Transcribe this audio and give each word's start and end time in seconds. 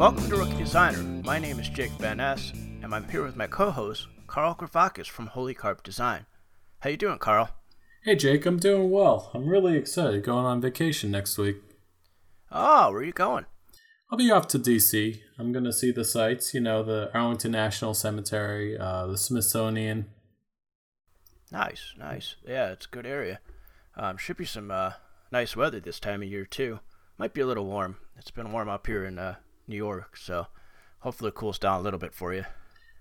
Welcome 0.00 0.30
to 0.30 0.36
Rookie 0.36 0.56
Designer. 0.56 1.02
My 1.26 1.38
name 1.38 1.60
is 1.60 1.68
Jake 1.68 1.90
Van 1.98 2.16
Ness, 2.16 2.52
and 2.54 2.94
I'm 2.94 3.06
here 3.10 3.22
with 3.22 3.36
my 3.36 3.46
co-host 3.46 4.08
Carl 4.26 4.54
Gravakis 4.54 5.08
from 5.08 5.26
Holy 5.26 5.52
Carp 5.52 5.82
Design. 5.82 6.24
How 6.78 6.88
you 6.88 6.96
doing, 6.96 7.18
Carl? 7.18 7.50
Hey 8.04 8.16
Jake, 8.16 8.46
I'm 8.46 8.58
doing 8.58 8.90
well. 8.90 9.30
I'm 9.34 9.46
really 9.46 9.76
excited 9.76 10.24
going 10.24 10.46
on 10.46 10.62
vacation 10.62 11.10
next 11.10 11.36
week. 11.36 11.56
Oh, 12.50 12.88
where 12.90 13.00
are 13.00 13.04
you 13.04 13.12
going? 13.12 13.44
I'll 14.10 14.16
be 14.16 14.30
off 14.30 14.48
to 14.48 14.58
DC. 14.58 15.20
I'm 15.38 15.52
going 15.52 15.66
to 15.66 15.72
see 15.72 15.92
the 15.92 16.06
sites, 16.06 16.54
you 16.54 16.62
know, 16.62 16.82
the 16.82 17.10
Arlington 17.12 17.52
National 17.52 17.92
Cemetery, 17.92 18.78
uh, 18.78 19.06
the 19.06 19.18
Smithsonian. 19.18 20.06
Nice, 21.52 21.92
nice. 21.98 22.36
Yeah, 22.48 22.70
it's 22.70 22.86
a 22.86 22.88
good 22.88 23.04
area. 23.04 23.40
Um, 23.98 24.16
should 24.16 24.38
be 24.38 24.46
some 24.46 24.70
uh, 24.70 24.92
nice 25.30 25.54
weather 25.54 25.78
this 25.78 26.00
time 26.00 26.22
of 26.22 26.28
year, 26.28 26.46
too. 26.46 26.80
Might 27.18 27.34
be 27.34 27.42
a 27.42 27.46
little 27.46 27.66
warm. 27.66 27.98
It's 28.16 28.30
been 28.30 28.50
warm 28.50 28.70
up 28.70 28.86
here 28.86 29.04
in 29.04 29.18
uh, 29.18 29.34
New 29.70 29.76
York, 29.76 30.16
so 30.16 30.48
hopefully 31.00 31.28
it 31.28 31.34
cools 31.34 31.58
down 31.58 31.80
a 31.80 31.82
little 31.82 31.98
bit 31.98 32.12
for 32.12 32.34
you. 32.34 32.44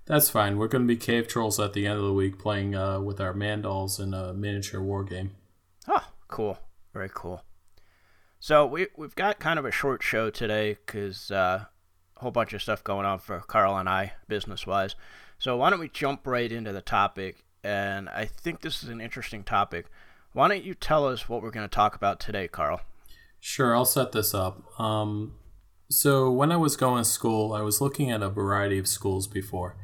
That's 0.05 0.29
fine. 0.29 0.57
We're 0.57 0.67
going 0.67 0.83
to 0.83 0.87
be 0.87 0.95
cave 0.97 1.27
trolls 1.27 1.59
at 1.59 1.73
the 1.73 1.85
end 1.85 1.99
of 1.99 2.05
the 2.05 2.13
week 2.13 2.39
playing 2.39 2.75
uh, 2.75 2.99
with 2.99 3.19
our 3.21 3.33
mandals 3.33 3.99
in 3.99 4.13
a 4.13 4.33
miniature 4.33 4.81
war 4.81 5.03
game. 5.03 5.31
Oh, 5.87 6.07
cool. 6.27 6.57
Very 6.93 7.11
cool. 7.13 7.43
So 8.39 8.65
we 8.65 8.87
we've 8.95 9.15
got 9.15 9.39
kind 9.39 9.59
of 9.59 9.65
a 9.65 9.71
short 9.71 10.01
show 10.01 10.29
today 10.29 10.77
because 10.85 11.29
uh, 11.29 11.65
a 12.17 12.19
whole 12.21 12.31
bunch 12.31 12.53
of 12.53 12.61
stuff 12.61 12.83
going 12.83 13.05
on 13.05 13.19
for 13.19 13.39
Carl 13.41 13.77
and 13.77 13.89
I 13.89 14.13
business 14.27 14.65
wise. 14.65 14.95
So 15.37 15.57
why 15.57 15.69
don't 15.69 15.79
we 15.79 15.89
jump 15.89 16.25
right 16.25 16.51
into 16.51 16.71
the 16.71 16.81
topic? 16.81 17.43
And 17.63 18.09
I 18.09 18.25
think 18.25 18.61
this 18.61 18.81
is 18.81 18.89
an 18.89 19.01
interesting 19.01 19.43
topic. 19.43 19.87
Why 20.31 20.47
don't 20.47 20.63
you 20.63 20.73
tell 20.73 21.07
us 21.07 21.27
what 21.27 21.41
we're 21.41 21.51
going 21.51 21.67
to 21.67 21.73
talk 21.73 21.95
about 21.95 22.19
today, 22.19 22.47
Carl? 22.47 22.81
Sure, 23.39 23.75
I'll 23.75 23.85
set 23.85 24.11
this 24.11 24.33
up. 24.33 24.79
Um, 24.79 25.33
so 25.91 26.31
when 26.31 26.51
I 26.51 26.57
was 26.57 26.75
going 26.75 27.03
to 27.03 27.09
school, 27.09 27.53
I 27.53 27.61
was 27.61 27.81
looking 27.81 28.11
at 28.11 28.21
a 28.21 28.29
variety 28.29 28.77
of 28.77 28.87
schools 28.87 29.27
before, 29.27 29.75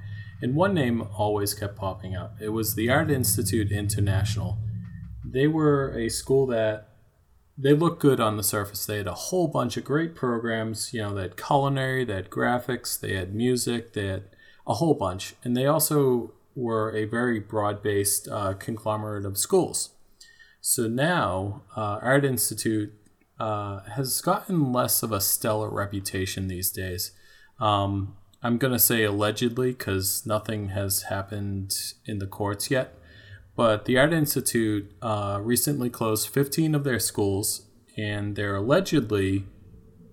and 0.42 0.56
one 0.56 0.73
name 0.73 1.08
always 1.17 1.53
kept 1.53 1.75
popping 1.75 2.16
up. 2.16 2.36
It 2.39 2.50
was 2.50 2.75
the 2.75 2.89
Art 2.89 3.09
Institute 3.09 3.72
International. 3.72 4.58
They 5.23 5.48
were 5.48 5.98
a 5.98 6.09
school 6.09 6.45
that 6.48 6.89
they 7.58 7.73
looked 7.73 8.02
good 8.02 8.20
on 8.20 8.38
the 8.38 8.44
surface. 8.44 8.86
They 8.86 8.98
had 8.98 9.08
a 9.08 9.14
whole 9.14 9.48
bunch 9.48 9.78
of 9.78 9.86
great 9.86 10.14
programs. 10.14 10.94
You 10.94 11.02
know, 11.02 11.16
they 11.16 11.23
had 11.23 11.38
culinary, 11.38 12.03
they 12.03 12.16
had 12.16 12.30
graphics, 12.30 13.00
they 13.00 13.16
had 13.16 13.33
music, 13.33 13.94
they 13.94 14.08
had 14.08 14.23
a 14.67 14.76
whole 14.76 14.94
bunch. 14.94 15.36
And 15.44 15.56
they 15.56 15.66
also 15.66 16.33
were 16.56 16.95
a 16.95 17.06
very 17.06 17.39
broad 17.39 17.81
based 17.81 18.28
uh, 18.28 18.53
conglomerate 18.53 19.26
of 19.26 19.38
schools. 19.38 19.92
So 20.61 20.88
now, 20.88 21.64
uh, 21.76 22.00
Art 22.02 22.26
Institute 22.26 22.94
uh, 23.39 23.81
has 23.95 24.22
gotten 24.22 24.72
less 24.72 25.03
of 25.03 25.11
a 25.11 25.22
stellar 25.22 25.69
reputation 25.69 26.47
these 26.47 26.72
days. 26.72 27.11
Um, 27.59 28.16
I'm 28.42 28.58
going 28.58 28.73
to 28.73 28.80
say 28.80 29.03
allegedly 29.03 29.72
because 29.72 30.25
nothing 30.25 30.69
has 30.69 31.03
happened 31.03 31.75
in 32.05 32.19
the 32.19 32.27
courts 32.27 32.69
yet. 32.69 32.94
But 33.55 33.86
the 33.86 33.97
Art 33.97 34.14
Institute 34.14 34.92
uh, 35.02 35.39
recently 35.42 35.89
closed 35.89 36.27
15 36.27 36.75
of 36.75 36.83
their 36.83 37.00
schools, 37.00 37.67
and 37.97 38.36
they're 38.36 38.58
allegedly 38.58 39.45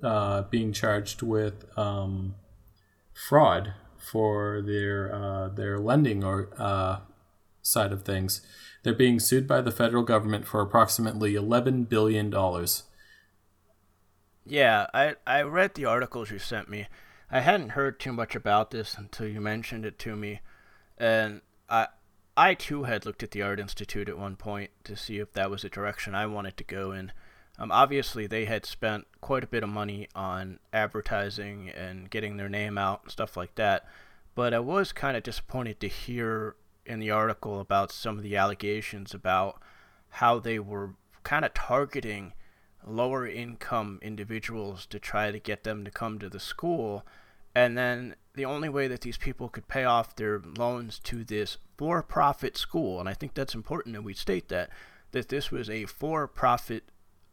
uh, 0.03 0.43
being 0.43 0.73
charged 0.73 1.23
with 1.23 1.67
um, 1.77 2.37
fraud 3.13 3.75
for 3.99 4.63
their 4.63 5.15
uh, 5.15 5.49
their 5.49 5.79
lending 5.79 6.25
or 6.25 6.49
uh, 6.59 7.01
side 7.63 7.93
of 7.93 8.03
things. 8.03 8.41
They're 8.83 8.95
being 8.95 9.21
sued 9.21 9.47
by 9.47 9.61
the 9.61 9.71
federal 9.71 10.03
government 10.03 10.47
for 10.47 10.61
approximately 10.61 11.35
11 11.35 11.85
billion 11.85 12.31
dollars. 12.31 12.85
Yeah, 14.45 14.87
I 14.93 15.17
I 15.27 15.43
read 15.43 15.75
the 15.75 15.85
articles 15.85 16.31
you 16.31 16.39
sent 16.39 16.69
me. 16.69 16.89
I 17.31 17.41
hadn't 17.41 17.71
heard 17.71 17.99
too 17.99 18.13
much 18.13 18.35
about 18.35 18.71
this 18.71 18.97
until 18.97 19.27
you 19.27 19.41
mentioned 19.41 19.87
it 19.87 19.99
to 20.01 20.17
me, 20.17 20.41
and 20.99 21.41
I 21.69 21.89
I 22.37 22.55
too 22.55 22.85
had 22.85 23.07
looked 23.07 23.23
at 23.23 23.31
the 23.31 23.43
Art 23.43 23.61
Institute 23.61 24.09
at 24.09 24.19
one 24.19 24.37
point 24.37 24.71
to 24.85 24.97
see 24.97 25.19
if 25.19 25.33
that 25.35 25.51
was 25.51 25.65
a 25.65 25.69
direction 25.69 26.15
I 26.15 26.27
wanted 26.27 26.57
to 26.57 26.65
go 26.65 26.93
in. 26.93 27.13
Um, 27.59 27.71
obviously, 27.71 28.27
they 28.27 28.47
had 28.47 28.65
spent 28.65 29.07
quite 29.21 29.45
a 29.45 29.49
bit 29.49 29.63
of 29.63 29.69
money 29.69 30.09
on 30.15 30.59
advertising 30.73 31.69
and 31.71 32.11
getting 32.11 32.37
their 32.37 32.49
name 32.49 32.79
out 32.79 33.03
and 33.03 33.13
stuff 33.13 33.37
like 33.37 33.55
that. 33.57 33.87
But 34.35 34.55
I 34.55 34.59
was 34.59 34.93
kind 34.93 35.17
of 35.17 35.23
disappointed 35.23 35.79
to 35.81 35.89
hear 35.89 36.57
in 36.87 36.99
the 36.99 37.11
article 37.11 37.61
about 37.61 37.93
some 37.93 38.17
of 38.17 38.25
the 38.25 38.37
allegations 38.37 39.15
about 39.15 39.61
how 40.09 40.39
they 40.39 40.59
were 40.59 40.95
kind 41.23 41.45
of 41.45 41.55
targeting 41.55 42.33
lower 42.87 43.27
income 43.27 43.99
individuals 44.03 44.87
to 44.87 44.99
try 44.99 45.31
to 45.31 45.39
get 45.39 45.65
them 45.65 45.85
to 45.85 45.91
come 45.91 46.19
to 46.19 46.29
the 46.29 46.41
school. 46.41 47.05
And 47.55 47.77
then 47.77 48.17
the 48.35 48.45
only 48.45 48.69
way 48.69 48.89
that 48.89 49.03
these 49.03 49.19
people 49.19 49.49
could 49.49 49.69
pay 49.69 49.85
off 49.85 50.17
their 50.17 50.41
loans 50.41 50.99
to 51.01 51.25
this 51.25 51.59
for 51.77 52.03
profit 52.03 52.57
school, 52.57 53.01
and 53.01 53.09
I 53.09 53.15
think 53.15 53.35
that's 53.35 53.55
important 53.55 53.95
that 53.95 54.03
we 54.03 54.15
state 54.15 54.49
that, 54.49 54.71
that 55.11 55.29
this 55.29 55.51
was 55.51 55.69
a 55.69 55.85
for 55.85 56.27
profit 56.27 56.85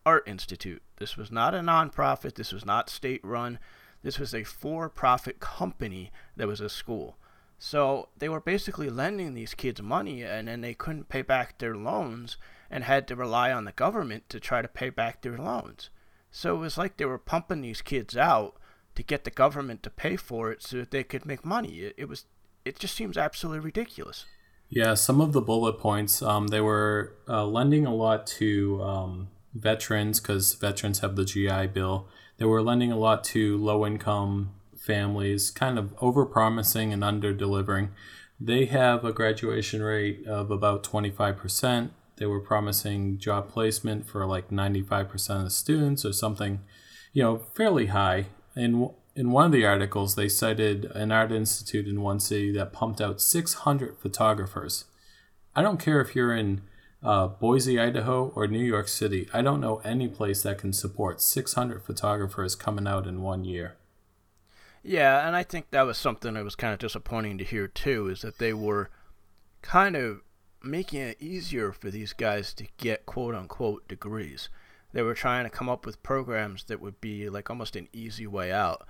art 0.06 0.28
institute. 0.28 0.82
This 0.98 1.16
was 1.16 1.32
not 1.32 1.54
a 1.54 1.60
nonprofit, 1.60 2.36
this 2.36 2.52
was 2.52 2.66
not 2.66 2.90
state 2.90 3.22
run, 3.24 3.60
this 4.02 4.20
was 4.20 4.34
a 4.34 4.44
for 4.44 4.90
profit 4.90 5.40
company 5.40 6.12
that 6.36 6.48
was 6.48 6.62
a 6.62 6.70
school. 6.70 7.18
So 7.60 8.08
they 8.18 8.30
were 8.30 8.40
basically 8.40 8.90
lending 8.90 9.34
these 9.34 9.54
kids 9.54 9.82
money 9.82 10.24
and 10.24 10.48
then 10.48 10.62
they 10.62 10.74
couldn't 10.74 11.10
pay 11.10 11.22
back 11.22 11.60
their 11.60 11.76
loans 11.76 12.38
and 12.72 12.86
had 12.86 13.08
to 13.10 13.16
rely 13.16 13.52
on 13.52 13.66
the 13.66 13.74
government 13.74 14.30
to 14.30 14.40
try 14.40 14.62
to 14.62 14.68
pay 14.68 14.90
back 14.90 15.22
their 15.22 15.38
loans. 15.38 15.90
So 16.32 16.56
it 16.56 16.60
was 16.60 16.78
like 16.78 16.96
they 16.98 17.06
were 17.06 17.18
pumping 17.18 17.62
these 17.62 17.82
kids 17.82 18.16
out 18.16 18.56
to 18.96 19.04
get 19.04 19.26
the 19.26 19.32
government 19.32 19.84
to 19.84 19.90
pay 19.90 20.16
for 20.16 20.52
it 20.52 20.64
so 20.64 20.78
that 20.78 20.92
they 20.92 21.04
could 21.04 21.26
make 21.26 21.46
money. 21.46 21.80
It, 21.80 21.96
it 21.98 22.10
was 22.10 22.26
it 22.64 22.80
just 22.80 22.96
seems 22.96 23.18
absolutely 23.18 23.60
ridiculous. 23.60 24.26
Yeah, 24.70 24.94
some 24.94 25.20
of 25.20 25.34
the 25.34 25.42
bullet 25.42 25.80
points 25.80 26.22
um, 26.22 26.48
they 26.48 26.62
were 26.62 27.16
uh, 27.28 27.46
lending 27.46 27.86
a 27.86 27.94
lot 27.94 28.26
to 28.28 28.82
um, 28.84 29.28
veterans 29.54 30.20
because 30.20 30.54
veterans 30.54 31.00
have 31.00 31.16
the 31.16 31.26
GI 31.26 31.68
Bill. 31.68 32.08
They 32.38 32.46
were 32.46 32.62
lending 32.62 32.92
a 32.92 32.98
lot 32.98 33.24
to 33.26 33.58
low 33.58 33.86
income 33.86 34.52
families, 34.90 35.52
kind 35.52 35.78
of 35.78 35.94
over 36.02 36.26
promising 36.26 36.92
and 36.92 37.04
under 37.04 37.32
delivering. 37.32 37.92
They 38.40 38.66
have 38.66 39.06
a 39.06 39.14
graduation 39.14 39.84
rate 39.84 40.26
of 40.26 40.50
about 40.50 40.84
25%. 40.84 41.92
They 42.16 42.26
were 42.26 42.40
promising 42.40 43.20
job 43.20 43.50
placement 43.50 44.08
for 44.08 44.26
like 44.26 44.50
95% 44.50 45.38
of 45.38 45.44
the 45.44 45.50
students 45.52 46.04
or 46.04 46.12
something, 46.12 46.62
you 47.14 47.22
know, 47.22 47.46
fairly 47.54 47.88
high. 47.88 48.26
In, 48.56 48.90
in 49.16 49.30
one 49.30 49.46
of 49.46 49.52
the 49.52 49.66
articles, 49.66 50.16
they 50.16 50.28
cited 50.28 50.86
an 50.86 51.12
art 51.12 51.32
institute 51.32 51.88
in 51.88 52.02
one 52.02 52.20
city 52.20 52.52
that 52.54 52.74
pumped 52.74 53.00
out 53.00 53.22
600 53.22 54.00
photographers. 54.00 54.86
I 55.56 55.62
don't 55.62 55.80
care 55.80 56.02
if 56.02 56.16
you're 56.16 56.36
in 56.36 56.62
uh, 57.04 57.28
Boise, 57.28 57.80
Idaho, 57.80 58.32
or 58.36 58.48
New 58.48 58.66
York 58.66 58.88
City. 58.88 59.30
I 59.32 59.44
don't 59.44 59.62
know 59.62 59.82
any 59.86 60.08
place 60.08 60.42
that 60.42 60.58
can 60.58 60.74
support 60.74 61.22
600 61.22 61.84
photographers 61.84 62.56
coming 62.56 62.88
out 62.88 63.06
in 63.06 63.22
one 63.22 63.46
year. 63.46 63.76
Yeah, 64.84 65.28
and 65.28 65.36
I 65.36 65.44
think 65.44 65.72
that 65.72 65.86
was 65.86 65.98
something 65.98 66.34
that 66.34 66.44
was 66.44 66.56
kind 66.56 66.74
of 66.74 66.80
disappointing 66.80 67.38
to 67.38 67.44
hear 67.44 67.68
too, 67.68 68.08
is 68.08 68.22
that 68.22 68.38
they 68.38 68.54
were 68.54 68.90
kind 69.62 69.96
of 69.96 70.22
making 70.64 71.02
it 71.02 71.22
easier 71.22 71.72
for 71.72 71.90
these 71.90 72.14
guys 72.14 72.54
to 72.54 72.68
get 72.78 73.06
quote 73.06 73.36
unquote 73.36 73.88
degrees. 73.88 74.50
They 74.92 75.02
were 75.02 75.14
trying 75.14 75.44
to 75.44 75.50
come 75.50 75.70
up 75.70 75.86
with 75.86 76.04
programs 76.04 76.64
that 76.66 76.82
would 76.82 77.00
be 77.00 77.30
like 77.30 77.50
almost 77.50 77.76
an 77.76 77.88
easy 77.94 78.26
way 78.26 78.52
out. 78.52 78.88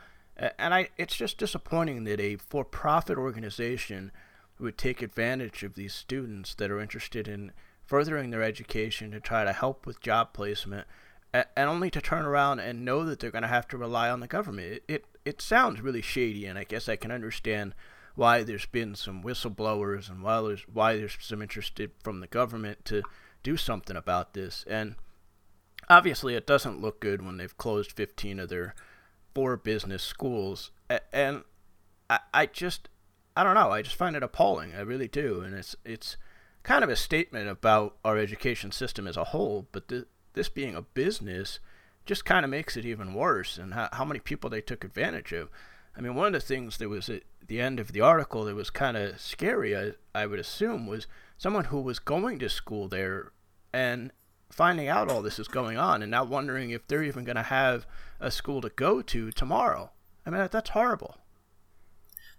And 0.58 0.74
I 0.74 0.90
it's 0.98 1.16
just 1.16 1.38
disappointing 1.38 2.06
that 2.06 2.20
a 2.20 2.38
for-profit 2.38 3.18
organization 3.18 4.12
would 4.60 4.78
take 4.78 5.02
advantage 5.02 5.64
of 5.64 5.76
these 5.76 5.94
students 5.94 6.54
that 6.56 6.72
are 6.72 6.80
interested 6.80 7.28
in 7.28 7.52
furthering 7.86 8.30
their 8.30 8.44
education 8.44 9.12
to 9.12 9.20
try 9.20 9.44
to 9.44 9.54
help 9.54 9.86
with 9.86 10.02
job 10.02 10.34
placement 10.34 10.88
and 11.34 11.48
only 11.58 11.90
to 11.92 12.02
turn 12.02 12.26
around 12.26 12.60
and 12.60 12.86
know 12.86 13.04
that 13.04 13.20
they're 13.20 13.32
going 13.32 13.42
to 13.42 13.48
have 13.48 13.68
to 13.68 13.78
rely 13.78 14.10
on 14.10 14.20
the 14.20 14.28
government. 14.28 14.74
It, 14.74 14.84
it 14.88 15.06
it 15.30 15.42
sounds 15.42 15.80
really 15.80 16.02
shady 16.02 16.46
and 16.46 16.58
I 16.58 16.64
guess 16.64 16.90
I 16.90 16.96
can 16.96 17.12
understand 17.12 17.76
why 18.16 18.44
there's 18.44 18.66
been 18.66 18.96
some 18.96 19.24
whistleblowers 19.24 20.10
and 20.10 20.24
why 20.24 20.42
there's 20.42 20.64
why 20.68 20.98
there's 20.98 21.18
some 21.22 21.42
interest 21.42 21.80
from 22.04 22.20
the 22.20 22.28
government 22.28 22.84
to 22.86 23.04
do 23.44 23.56
something 23.56 23.96
about 23.96 24.34
this. 24.34 24.66
And 24.68 24.96
obviously, 25.90 26.36
it 26.36 26.48
doesn't 26.48 26.82
look 26.82 27.00
good 27.00 27.26
when 27.26 27.38
they've 27.38 27.58
closed 27.58 27.92
15 27.94 28.40
of 28.40 28.50
their 28.50 28.76
four 29.34 29.56
business 29.56 30.04
schools. 30.04 30.72
And 31.14 31.44
I, 32.10 32.20
I 32.34 32.46
just 32.48 32.90
I 33.38 33.44
don't 33.44 33.56
know. 33.56 33.72
I 33.72 33.82
just 33.82 33.96
find 33.96 34.16
it 34.16 34.24
appalling. 34.24 34.74
I 34.76 34.82
really 34.82 35.08
do. 35.08 35.42
And 35.42 35.56
it's 35.56 35.76
it's 35.86 36.18
kind 36.64 36.84
of 36.84 36.90
a 36.90 36.96
statement 36.96 37.48
about 37.48 37.98
our 38.04 38.18
education 38.18 38.72
system 38.72 39.08
as 39.08 39.16
a 39.16 39.26
whole. 39.26 39.68
But 39.72 39.88
th- 39.88 40.08
this 40.34 40.50
being 40.50 40.76
a 40.76 40.82
business 40.82 41.60
just 42.06 42.26
kind 42.26 42.44
of 42.44 42.50
makes 42.50 42.76
it 42.78 42.86
even 42.86 43.14
worse. 43.14 43.58
And 43.58 43.74
how, 43.74 43.90
how 43.94 44.06
many 44.06 44.20
people 44.20 44.50
they 44.50 44.62
took 44.62 44.84
advantage 44.84 45.32
of. 45.32 45.50
I 45.98 46.02
mean, 46.02 46.16
one 46.16 46.28
of 46.28 46.34
the 46.34 46.40
things 46.40 46.78
that 46.78 46.90
was 46.90 47.10
at 47.10 47.24
the 47.46 47.60
end 47.60 47.80
of 47.80 47.92
the 47.92 48.02
article 48.02 48.46
that 48.46 48.56
was 48.56 48.70
kind 48.70 48.96
of 48.96 49.20
scary, 49.20 49.76
I, 49.76 49.92
I 50.14 50.26
would 50.26 50.40
assume, 50.40 50.88
was 50.88 51.08
someone 51.38 51.66
who 51.66 51.82
was 51.82 52.00
going 52.00 52.40
to 52.40 52.50
school 52.50 52.88
there 52.88 53.32
and 53.74 54.12
finding 54.50 54.88
out 54.88 55.12
all 55.12 55.22
this 55.22 55.40
is 55.40 55.48
going 55.48 55.78
on 55.78 56.02
and 56.02 56.12
now 56.12 56.24
wondering 56.24 56.72
if 56.72 56.88
they're 56.88 57.04
even 57.04 57.24
going 57.24 57.36
to 57.36 57.44
have 57.44 57.86
a 58.20 58.32
school 58.32 58.62
to 58.62 58.70
go 58.70 59.02
to 59.02 59.32
tomorrow. 59.32 59.92
I 60.26 60.30
mean, 60.30 60.48
that's 60.52 60.72
horrible. 60.72 61.18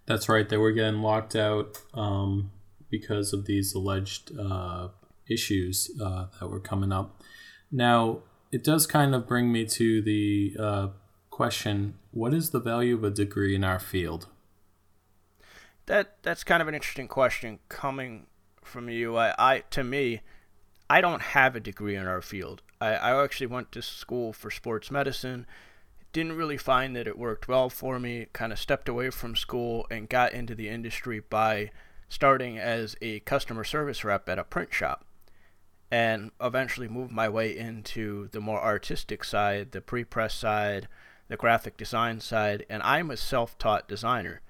That's 0.07 0.29
right. 0.29 0.49
They 0.49 0.57
were 0.57 0.73
getting 0.73 1.03
locked 1.03 1.37
out 1.37 1.79
um, 1.95 2.51
because 2.91 3.33
of 3.33 3.47
these 3.47 3.75
alleged 3.75 4.33
uh, 4.39 4.89
issues 5.29 5.91
uh, 6.03 6.27
that 6.39 6.49
were 6.49 6.61
coming 6.61 6.93
up. 6.93 7.23
Now, 7.71 8.21
it 8.53 8.65
does 8.65 8.87
kind 8.87 9.15
of 9.15 9.27
bring 9.27 9.53
me 9.53 9.65
to 9.65 10.03
the 10.03 10.57
uh, 10.59 10.89
question 11.31 11.95
what 12.11 12.35
is 12.35 12.51
the 12.51 12.61
value 12.61 12.97
of 12.97 13.05
a 13.05 13.11
degree 13.11 13.55
in 13.55 13.65
our 13.65 13.79
field? 13.79 14.27
That 15.87 16.17
that's 16.23 16.45
kind 16.45 16.61
of 16.61 16.69
an 16.69 16.75
interesting 16.75 17.09
question 17.09 17.61
coming 17.69 18.27
from 18.63 18.89
you. 18.89 19.17
I, 19.17 19.35
I 19.39 19.59
to 19.71 19.85
me, 19.85 20.21
I 20.89 21.01
don't 21.01 21.23
have 21.23 21.55
a 21.55 21.61
degree 21.61 21.97
in 21.97 22.07
our 22.07 22.21
field. 22.21 22.63
I, 22.81 22.95
I 22.95 23.23
actually 23.23 23.47
went 23.47 23.73
to 23.73 23.83
school 23.83 24.33
for 24.33 24.51
sports 24.51 24.91
medicine. 24.91 25.47
Didn't 26.13 26.37
really 26.37 26.57
find 26.57 26.97
that 26.97 27.07
it 27.07 27.17
worked 27.17 27.47
well 27.47 27.71
for 27.71 28.01
me. 28.01 28.27
Kind 28.33 28.53
of 28.53 28.59
stepped 28.59 28.89
away 28.89 29.11
from 29.11 29.37
school 29.37 29.87
and 29.91 30.09
got 30.09 30.33
into 30.33 30.57
the 30.57 30.69
industry 30.69 31.21
by 31.21 31.71
starting 32.09 32.59
as 32.59 32.97
a 33.01 33.21
customer 33.21 33.63
service 33.63 34.03
rep 34.03 34.29
at 34.29 34.39
a 34.39 34.45
print 34.45 34.75
shop 34.75 35.05
and 35.91 36.31
eventually 36.41 36.89
moved 36.89 37.13
my 37.13 37.29
way 37.29 37.57
into 37.57 38.29
the 38.29 38.41
more 38.41 38.63
artistic 38.63 39.25
side, 39.25 39.73
the 39.73 39.81
pre 39.81 40.05
press 40.05 40.35
side, 40.35 40.89
the 41.29 41.37
graphic 41.37 41.77
design 41.77 42.21
side, 42.21 42.65
and 42.71 42.83
I'm 42.83 43.11
a 43.11 43.17
self 43.17 43.59
taught 43.59 43.89
designer. 43.89 44.41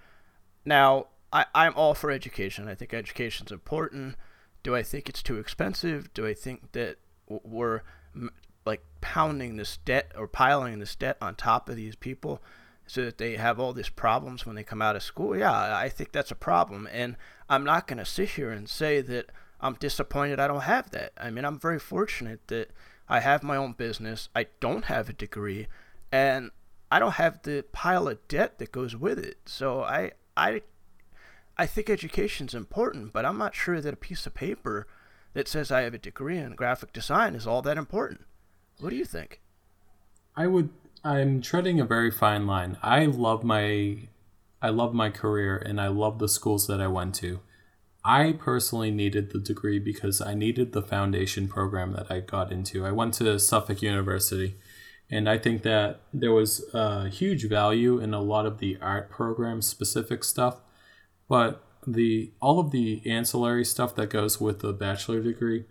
Now, 0.64 1.06
I, 1.32 1.46
I'm 1.54 1.74
all 1.76 1.94
for 1.94 2.10
education. 2.10 2.68
I 2.68 2.74
think 2.74 2.92
education's 2.92 3.52
important. 3.52 4.16
Do 4.62 4.74
I 4.74 4.82
think 4.82 5.08
it's 5.08 5.22
too 5.22 5.38
expensive? 5.38 6.12
Do 6.12 6.26
I 6.26 6.34
think 6.34 6.72
that 6.72 6.96
we're 7.28 7.82
like 8.66 8.82
pounding 9.00 9.56
this 9.56 9.78
debt 9.78 10.12
or 10.16 10.26
piling 10.26 10.78
this 10.78 10.94
debt 10.94 11.16
on 11.20 11.34
top 11.34 11.68
of 11.68 11.76
these 11.76 11.96
people 11.96 12.42
so 12.86 13.04
that 13.04 13.18
they 13.18 13.36
have 13.36 13.58
all 13.58 13.72
these 13.72 13.88
problems 13.88 14.44
when 14.44 14.56
they 14.56 14.64
come 14.64 14.82
out 14.82 14.96
of 14.96 15.02
school? 15.02 15.36
Yeah, 15.36 15.76
I 15.76 15.88
think 15.88 16.12
that's 16.12 16.30
a 16.30 16.36
problem. 16.36 16.88
And 16.92 17.16
I'm 17.48 17.64
not 17.64 17.86
going 17.86 17.98
to 17.98 18.04
sit 18.04 18.30
here 18.30 18.50
and 18.50 18.68
say 18.68 19.00
that 19.00 19.30
I'm 19.60 19.74
disappointed 19.74 20.40
I 20.40 20.48
don't 20.48 20.62
have 20.62 20.90
that. 20.90 21.12
I 21.18 21.30
mean, 21.30 21.44
I'm 21.44 21.58
very 21.58 21.78
fortunate 21.78 22.40
that 22.48 22.70
I 23.08 23.20
have 23.20 23.42
my 23.42 23.56
own 23.56 23.72
business. 23.72 24.28
I 24.34 24.46
don't 24.60 24.84
have 24.86 25.08
a 25.08 25.12
degree, 25.12 25.66
and 26.10 26.50
I 26.90 26.98
don't 26.98 27.14
have 27.14 27.42
the 27.42 27.64
pile 27.72 28.08
of 28.08 28.26
debt 28.28 28.58
that 28.58 28.72
goes 28.72 28.96
with 28.96 29.18
it. 29.18 29.38
So 29.46 29.82
I 29.82 30.12
I 30.36 30.62
I 31.56 31.66
think 31.66 31.90
education's 31.90 32.54
important, 32.54 33.12
but 33.12 33.24
I'm 33.24 33.38
not 33.38 33.54
sure 33.54 33.80
that 33.80 33.94
a 33.94 33.96
piece 33.98 34.26
of 34.26 34.34
paper 34.34 34.86
that 35.34 35.48
says 35.48 35.70
I 35.70 35.82
have 35.82 35.94
a 35.94 35.98
degree 35.98 36.38
in 36.38 36.54
graphic 36.54 36.92
design 36.92 37.34
is 37.34 37.46
all 37.46 37.62
that 37.62 37.76
important. 37.76 38.24
What 38.78 38.90
do 38.90 38.96
you 38.96 39.04
think? 39.04 39.40
I 40.36 40.46
would 40.46 40.70
I'm 41.04 41.40
treading 41.40 41.80
a 41.80 41.84
very 41.84 42.10
fine 42.10 42.46
line. 42.46 42.76
I 42.82 43.06
love 43.06 43.44
my 43.44 44.08
I 44.62 44.68
love 44.70 44.94
my 44.94 45.10
career 45.10 45.56
and 45.56 45.80
I 45.80 45.88
love 45.88 46.18
the 46.18 46.28
schools 46.28 46.66
that 46.66 46.80
I 46.80 46.86
went 46.86 47.14
to. 47.16 47.40
I 48.04 48.32
personally 48.32 48.90
needed 48.90 49.30
the 49.30 49.38
degree 49.38 49.78
because 49.78 50.20
I 50.20 50.34
needed 50.34 50.72
the 50.72 50.82
foundation 50.82 51.48
program 51.48 51.92
that 51.92 52.10
I 52.10 52.20
got 52.20 52.50
into. 52.50 52.86
I 52.86 52.92
went 52.92 53.14
to 53.14 53.38
Suffolk 53.38 53.82
University, 53.82 54.56
and 55.10 55.28
I 55.28 55.36
think 55.36 55.62
that 55.62 56.00
there 56.12 56.32
was 56.32 56.64
a 56.72 57.08
huge 57.08 57.48
value 57.48 57.98
in 57.98 58.14
a 58.14 58.22
lot 58.22 58.46
of 58.46 58.58
the 58.58 58.78
art 58.80 59.10
program 59.10 59.60
specific 59.60 60.24
stuff, 60.24 60.60
but 61.28 61.62
the 61.86 62.32
all 62.40 62.58
of 62.58 62.70
the 62.70 63.02
ancillary 63.06 63.64
stuff 63.64 63.94
that 63.96 64.10
goes 64.10 64.40
with 64.40 64.60
the 64.60 64.72
bachelor 64.72 65.20
degree, 65.20 65.64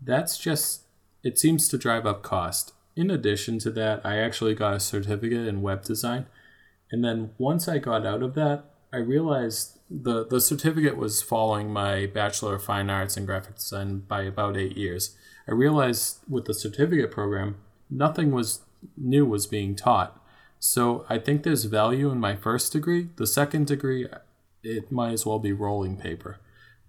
that's 0.00 0.38
just 0.38 0.82
it 1.24 1.38
seems 1.38 1.68
to 1.68 1.78
drive 1.78 2.06
up 2.06 2.22
cost. 2.22 2.74
In 2.94 3.10
addition 3.10 3.58
to 3.60 3.70
that, 3.72 4.00
I 4.04 4.18
actually 4.18 4.54
got 4.54 4.74
a 4.74 4.80
certificate 4.80 5.46
in 5.46 5.62
web 5.62 5.82
design, 5.82 6.26
and 6.92 7.04
then 7.04 7.30
once 7.38 7.66
I 7.66 7.78
got 7.78 8.06
out 8.06 8.22
of 8.22 8.34
that, 8.34 8.64
I 8.92 8.98
realized 8.98 9.75
the 9.88 10.26
the 10.26 10.40
certificate 10.40 10.96
was 10.96 11.22
following 11.22 11.72
my 11.72 12.06
bachelor 12.06 12.54
of 12.54 12.64
fine 12.64 12.90
arts 12.90 13.16
in 13.16 13.24
graphic 13.24 13.56
design 13.56 14.00
by 14.00 14.22
about 14.22 14.56
eight 14.56 14.76
years. 14.76 15.16
I 15.48 15.52
realized 15.52 16.18
with 16.28 16.46
the 16.46 16.54
certificate 16.54 17.10
program, 17.10 17.56
nothing 17.88 18.32
was 18.32 18.62
new 18.96 19.24
was 19.24 19.46
being 19.46 19.76
taught. 19.76 20.20
So 20.58 21.04
I 21.08 21.18
think 21.18 21.42
there's 21.42 21.64
value 21.64 22.10
in 22.10 22.18
my 22.18 22.34
first 22.34 22.72
degree. 22.72 23.10
The 23.16 23.26
second 23.26 23.66
degree, 23.66 24.08
it 24.62 24.90
might 24.90 25.12
as 25.12 25.24
well 25.24 25.38
be 25.38 25.52
rolling 25.52 25.96
paper. 25.96 26.40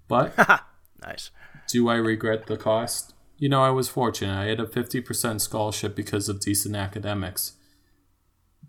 But 0.07 0.35
nice. 1.01 1.29
Do 1.67 1.89
I 1.89 1.95
regret 1.95 2.47
the 2.47 2.57
cost? 2.57 3.13
You 3.37 3.49
know, 3.49 3.61
I 3.61 3.69
was 3.69 3.89
fortunate. 3.89 4.35
I 4.35 4.45
had 4.45 4.59
a 4.59 4.65
50% 4.65 5.41
scholarship 5.41 5.95
because 5.95 6.27
of 6.27 6.39
decent 6.39 6.75
academics. 6.75 7.53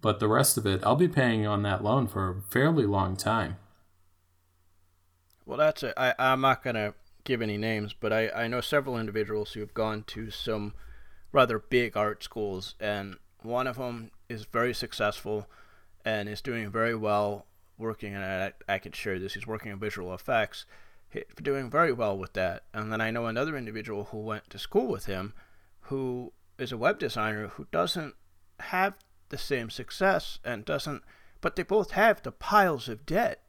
But 0.01 0.21
the 0.21 0.29
rest 0.29 0.59
of 0.59 0.67
it, 0.67 0.81
I'll 0.85 0.97
be 0.97 1.09
paying 1.09 1.47
on 1.47 1.63
that 1.63 1.83
loan 1.83 2.07
for 2.07 2.29
a 2.29 2.53
fairly 2.53 2.85
long 2.85 3.17
time. 3.17 3.57
Well, 5.49 5.57
that's 5.57 5.83
it. 5.83 5.95
I, 5.97 6.15
I'm 6.19 6.43
not 6.43 6.63
going 6.63 6.77
to 6.77 6.93
give 7.25 7.41
any 7.41 7.57
names, 7.57 7.95
but 7.99 8.13
I, 8.13 8.29
I 8.29 8.49
know 8.49 8.61
several 8.61 8.99
individuals 8.99 9.53
who 9.53 9.61
have 9.61 9.73
gone 9.73 10.05
to 10.09 10.31
some 10.31 10.75
rather 11.33 11.59
big 11.59 11.97
art 11.97 12.23
schools, 12.23 12.75
and 12.79 13.17
one 13.41 13.67
of 13.67 13.77
them 13.77 14.11
is 14.29 14.45
very 14.45 14.75
successful 14.75 15.49
and 16.05 16.29
is 16.29 16.43
doing 16.43 16.71
very 16.71 16.95
well 16.95 17.47
working, 17.79 18.15
and 18.15 18.23
I, 18.23 18.53
I 18.75 18.79
can 18.79 18.93
share 18.93 19.19
this, 19.19 19.33
he's 19.33 19.47
working 19.47 19.73
in 19.73 19.79
visual 19.79 20.13
effects, 20.13 20.67
doing 21.43 21.71
very 21.71 21.95
well 21.95 22.19
with 22.19 22.35
that. 22.35 22.65
And 22.75 22.93
then 22.93 23.01
I 23.01 23.11
know 23.11 23.25
another 23.25 23.57
individual 23.57 24.05
who 24.11 24.19
went 24.19 24.51
to 24.51 24.59
school 24.59 24.87
with 24.87 25.07
him 25.07 25.33
who 25.83 26.35
is 26.59 26.73
a 26.73 26.77
web 26.77 26.99
designer 26.99 27.49
who 27.49 27.67
doesn't 27.73 28.17
have 28.61 28.97
the 29.31 29.39
same 29.39 29.71
success 29.71 30.41
and 30.45 30.67
doesn't 30.67 31.03
but 31.41 31.57
they 31.57 31.63
both 31.63 31.93
have 31.93 32.23
the 32.23 32.33
piles 32.33 32.89
of 32.89 33.07
debt 33.07 33.43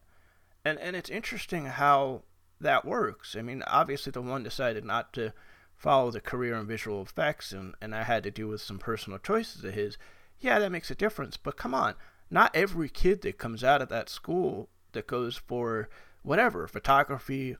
and 0.66 0.80
and 0.80 0.96
it's 0.96 1.10
interesting 1.10 1.66
how 1.66 2.24
that 2.62 2.86
works. 2.86 3.36
I 3.38 3.42
mean 3.42 3.64
obviously 3.68 4.12
the 4.12 4.22
one 4.22 4.44
decided 4.44 4.84
not 4.84 5.14
to 5.14 5.34
follow 5.76 6.12
the 6.12 6.22
career 6.22 6.56
in 6.56 6.68
visual 6.68 7.02
effects 7.02 7.54
and 7.54 7.74
and 7.82 7.96
i 7.96 8.04
had 8.04 8.24
to 8.24 8.32
deal 8.32 8.48
with 8.48 8.62
some 8.62 8.78
personal 8.78 9.18
choices 9.18 9.64
of 9.64 9.74
his 9.74 9.98
yeah 10.40 10.60
that 10.60 10.72
makes 10.72 10.92
a 10.92 10.96
difference. 10.96 11.38
But 11.38 11.58
come 11.58 11.74
on 11.74 11.96
not 12.30 12.56
every 12.56 12.90
kid 12.90 13.22
that 13.22 13.38
comes 13.38 13.64
out 13.64 13.82
of 13.82 13.90
that 13.90 14.10
school 14.10 14.70
that 14.92 15.08
goes 15.08 15.38
for 15.38 15.90
whatever 16.22 16.68
photography 16.68 17.56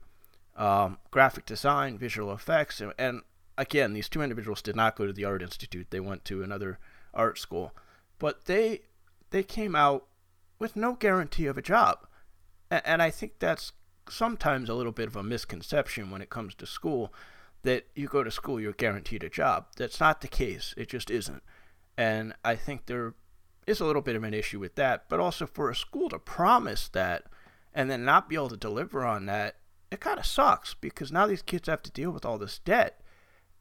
um, 0.56 0.98
graphic 1.10 1.46
design 1.46 1.96
visual 1.96 2.32
effects 2.32 2.80
and, 2.80 2.92
and 2.98 3.22
again 3.56 3.92
these 3.92 4.08
two 4.08 4.22
individuals 4.22 4.62
did 4.62 4.76
not 4.76 4.96
go 4.96 5.06
to 5.06 5.12
the 5.12 5.24
art 5.24 5.42
institute. 5.42 5.88
They 5.90 6.00
went 6.00 6.24
to 6.26 6.42
another 6.42 6.78
art 7.14 7.38
school. 7.38 7.74
But 8.18 8.44
they 8.46 8.82
they 9.30 9.42
came 9.42 9.74
out 9.74 10.06
with 10.58 10.76
no 10.76 10.94
guarantee 10.94 11.46
of 11.46 11.56
a 11.56 11.62
job. 11.62 12.06
And 12.70 13.02
I 13.02 13.10
think 13.10 13.38
that's 13.38 13.72
sometimes 14.08 14.68
a 14.68 14.74
little 14.74 14.92
bit 14.92 15.08
of 15.08 15.16
a 15.16 15.22
misconception 15.22 16.10
when 16.10 16.22
it 16.22 16.30
comes 16.30 16.54
to 16.56 16.66
school 16.66 17.12
that 17.62 17.86
you 17.94 18.06
go 18.06 18.22
to 18.22 18.30
school, 18.30 18.60
you're 18.60 18.72
guaranteed 18.72 19.22
a 19.22 19.28
job. 19.28 19.66
That's 19.76 20.00
not 20.00 20.20
the 20.20 20.28
case. 20.28 20.74
It 20.76 20.88
just 20.88 21.10
isn't. 21.10 21.42
And 21.96 22.34
I 22.44 22.56
think 22.56 22.86
there 22.86 23.14
is 23.66 23.80
a 23.80 23.84
little 23.84 24.02
bit 24.02 24.16
of 24.16 24.24
an 24.24 24.34
issue 24.34 24.58
with 24.58 24.76
that. 24.76 25.04
But 25.08 25.20
also 25.20 25.46
for 25.46 25.70
a 25.70 25.76
school 25.76 26.08
to 26.10 26.18
promise 26.18 26.88
that 26.88 27.24
and 27.74 27.90
then 27.90 28.04
not 28.04 28.28
be 28.28 28.36
able 28.36 28.48
to 28.48 28.56
deliver 28.56 29.04
on 29.04 29.26
that, 29.26 29.56
it 29.90 30.00
kind 30.00 30.18
of 30.18 30.26
sucks 30.26 30.74
because 30.74 31.12
now 31.12 31.26
these 31.26 31.42
kids 31.42 31.68
have 31.68 31.82
to 31.82 31.90
deal 31.90 32.10
with 32.10 32.24
all 32.24 32.38
this 32.38 32.58
debt. 32.58 33.00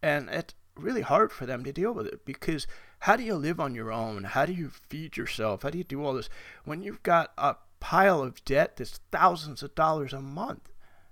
And 0.01 0.29
it's 0.29 0.53
really 0.77 1.01
hard 1.01 1.31
for 1.31 1.45
them 1.45 1.63
to 1.65 1.73
deal 1.73 1.91
with 1.91 2.07
it 2.07 2.25
because 2.25 2.65
how 2.99 3.15
do 3.15 3.23
you 3.23 3.35
live 3.35 3.59
on 3.59 3.75
your 3.75 3.91
own? 3.91 4.23
How 4.23 4.45
do 4.45 4.53
you 4.53 4.69
feed 4.69 5.17
yourself? 5.17 5.63
How 5.63 5.69
do 5.69 5.77
you 5.77 5.83
do 5.83 6.03
all 6.03 6.13
this 6.13 6.29
when 6.63 6.81
you've 6.81 7.03
got 7.03 7.33
a 7.37 7.55
pile 7.79 8.21
of 8.21 8.43
debt 8.45 8.77
that's 8.77 8.99
thousands 9.11 9.63
of 9.63 9.75
dollars 9.75 10.13
a 10.13 10.21
month? 10.21 10.69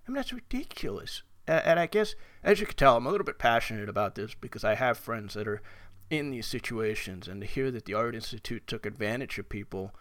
I 0.08 0.12
mean, 0.12 0.16
that's 0.16 0.34
ridiculous. 0.34 1.24
And 1.48 1.80
I 1.80 1.86
guess, 1.86 2.16
as 2.44 2.60
you 2.60 2.66
can 2.66 2.76
tell, 2.76 2.98
I'm 2.98 3.06
a 3.06 3.10
little 3.10 3.26
bit 3.26 3.40
passionate 3.40 3.88
about 3.88 4.16
this 4.16 4.34
because 4.34 4.64
I 4.64 4.76
have 4.76 4.98
friends 4.98 5.34
that 5.34 5.48
are 5.48 5.62
in 6.10 6.30
these 6.30 6.46
situations, 6.46 7.28
and 7.28 7.42
to 7.42 7.48
hear 7.48 7.72
that 7.72 7.86
the 7.86 7.94
Art 7.94 8.16
Institute 8.16 8.68
took 8.68 8.86
advantage 8.86 9.38
of 9.38 9.50
people, 9.50 9.94